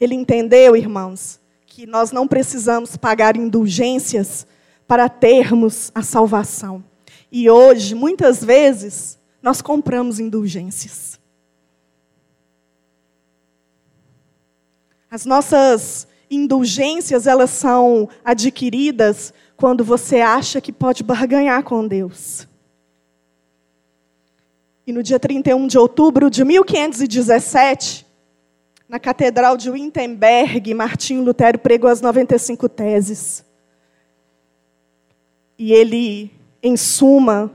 Ele 0.00 0.14
entendeu, 0.14 0.76
irmãos, 0.76 1.40
que 1.64 1.86
nós 1.86 2.10
não 2.10 2.26
precisamos 2.26 2.96
pagar 2.96 3.36
indulgências 3.36 4.46
para 4.86 5.08
termos 5.08 5.92
a 5.94 6.02
salvação. 6.02 6.84
E 7.30 7.48
hoje, 7.48 7.94
muitas 7.94 8.42
vezes, 8.44 9.18
nós 9.40 9.62
compramos 9.62 10.18
indulgências. 10.18 11.20
As 15.10 15.24
nossas 15.24 16.08
indulgências, 16.34 17.26
elas 17.26 17.50
são 17.50 18.08
adquiridas 18.24 19.32
quando 19.56 19.84
você 19.84 20.20
acha 20.20 20.60
que 20.60 20.72
pode 20.72 21.02
barganhar 21.02 21.62
com 21.62 21.86
Deus. 21.86 22.46
E 24.86 24.92
no 24.92 25.02
dia 25.02 25.18
31 25.18 25.66
de 25.66 25.78
outubro 25.78 26.28
de 26.28 26.44
1517, 26.44 28.06
na 28.88 28.98
Catedral 28.98 29.56
de 29.56 29.70
Wittenberg, 29.70 30.74
Martinho 30.74 31.24
Lutero 31.24 31.58
pregou 31.58 31.88
as 31.88 32.00
95 32.00 32.68
teses. 32.68 33.44
E 35.58 35.72
ele, 35.72 36.30
em 36.62 36.76
suma, 36.76 37.50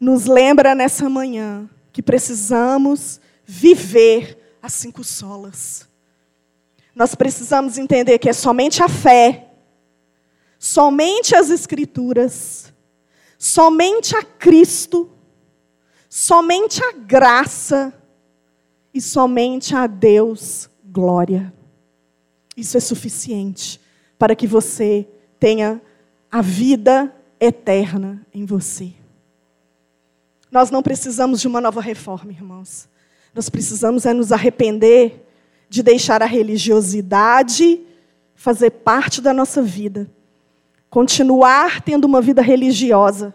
nos 0.00 0.26
lembra 0.26 0.74
nessa 0.74 1.08
manhã 1.08 1.68
que 1.92 2.02
precisamos 2.02 3.20
viver 3.44 4.38
as 4.62 4.72
cinco 4.72 5.04
solas. 5.04 5.91
Nós 6.94 7.14
precisamos 7.14 7.78
entender 7.78 8.18
que 8.18 8.28
é 8.28 8.32
somente 8.32 8.82
a 8.82 8.88
fé, 8.88 9.50
somente 10.58 11.34
as 11.34 11.50
Escrituras, 11.50 12.72
somente 13.38 14.14
a 14.14 14.22
Cristo, 14.22 15.10
somente 16.08 16.82
a 16.84 16.92
graça 16.92 17.92
e 18.92 19.00
somente 19.00 19.74
a 19.74 19.86
Deus 19.86 20.68
glória. 20.84 21.52
Isso 22.56 22.76
é 22.76 22.80
suficiente 22.80 23.80
para 24.18 24.36
que 24.36 24.46
você 24.46 25.08
tenha 25.40 25.80
a 26.30 26.42
vida 26.42 27.14
eterna 27.40 28.24
em 28.32 28.44
você. 28.44 28.92
Nós 30.50 30.70
não 30.70 30.82
precisamos 30.82 31.40
de 31.40 31.48
uma 31.48 31.62
nova 31.62 31.80
reforma, 31.80 32.30
irmãos. 32.30 32.86
Nós 33.34 33.48
precisamos 33.48 34.04
é 34.04 34.12
nos 34.12 34.30
arrepender 34.30 35.26
de 35.72 35.82
deixar 35.82 36.22
a 36.22 36.26
religiosidade 36.26 37.80
fazer 38.34 38.70
parte 38.70 39.22
da 39.22 39.32
nossa 39.32 39.62
vida. 39.62 40.06
Continuar 40.90 41.80
tendo 41.80 42.04
uma 42.04 42.20
vida 42.20 42.42
religiosa. 42.42 43.34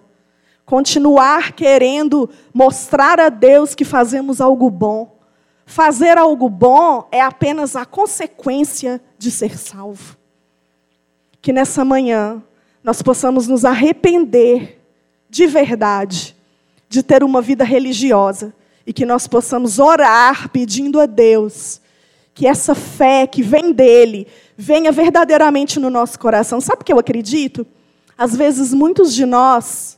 Continuar 0.64 1.54
querendo 1.54 2.30
mostrar 2.54 3.20
a 3.20 3.30
Deus 3.30 3.74
que 3.74 3.84
fazemos 3.84 4.40
algo 4.40 4.70
bom. 4.70 5.18
Fazer 5.66 6.16
algo 6.16 6.48
bom 6.48 7.08
é 7.12 7.20
apenas 7.22 7.76
a 7.76 7.88
consequência 7.88 9.02
de 9.18 9.32
ser 9.32 9.58
salvo. 9.58 10.16
Que 11.42 11.52
nessa 11.52 11.84
manhã 11.84 12.44
nós 12.84 13.02
possamos 13.02 13.48
nos 13.48 13.66
arrepender 13.66 14.80
de 15.28 15.48
verdade 15.48 16.38
de 16.88 17.02
ter 17.02 17.24
uma 17.24 17.42
vida 17.42 17.64
religiosa 17.64 18.54
e 18.86 18.94
que 18.94 19.08
nós 19.08 19.26
possamos 19.28 19.80
orar 19.80 20.50
pedindo 20.50 21.00
a 21.00 21.08
Deus 21.08 21.82
que 22.38 22.46
essa 22.46 22.76
fé 22.76 23.26
que 23.26 23.42
vem 23.42 23.74
dele 23.74 24.28
venha 24.56 24.92
verdadeiramente 24.92 25.80
no 25.80 25.90
nosso 25.90 26.20
coração. 26.20 26.62
Sabe 26.62 26.84
o 26.84 26.86
que 26.86 26.94
eu 26.94 27.00
acredito? 27.00 27.66
Às 28.16 28.36
vezes 28.36 28.76
muitos 28.76 29.12
de 29.12 29.26
nós 29.26 29.98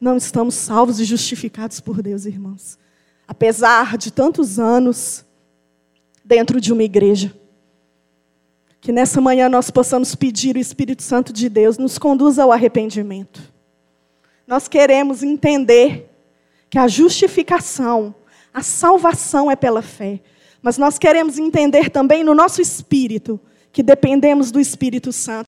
não 0.00 0.16
estamos 0.16 0.56
salvos 0.56 0.98
e 0.98 1.04
justificados 1.04 1.78
por 1.78 2.02
Deus, 2.02 2.26
irmãos. 2.26 2.76
Apesar 3.24 3.96
de 3.96 4.10
tantos 4.10 4.58
anos 4.58 5.24
dentro 6.24 6.60
de 6.60 6.72
uma 6.72 6.82
igreja. 6.82 7.32
Que 8.80 8.90
nessa 8.90 9.20
manhã 9.20 9.48
nós 9.48 9.70
possamos 9.70 10.16
pedir 10.16 10.56
o 10.56 10.60
Espírito 10.60 11.04
Santo 11.04 11.32
de 11.32 11.48
Deus 11.48 11.78
nos 11.78 11.98
conduza 11.98 12.42
ao 12.42 12.50
arrependimento. 12.50 13.40
Nós 14.44 14.66
queremos 14.66 15.22
entender 15.22 16.10
que 16.68 16.80
a 16.80 16.88
justificação, 16.88 18.12
a 18.52 18.60
salvação 18.60 19.48
é 19.48 19.54
pela 19.54 19.82
fé. 19.82 20.20
Mas 20.62 20.76
nós 20.76 20.98
queremos 20.98 21.38
entender 21.38 21.90
também 21.90 22.22
no 22.22 22.34
nosso 22.34 22.60
espírito 22.60 23.40
que 23.72 23.82
dependemos 23.82 24.50
do 24.50 24.60
Espírito 24.60 25.12
Santo. 25.12 25.38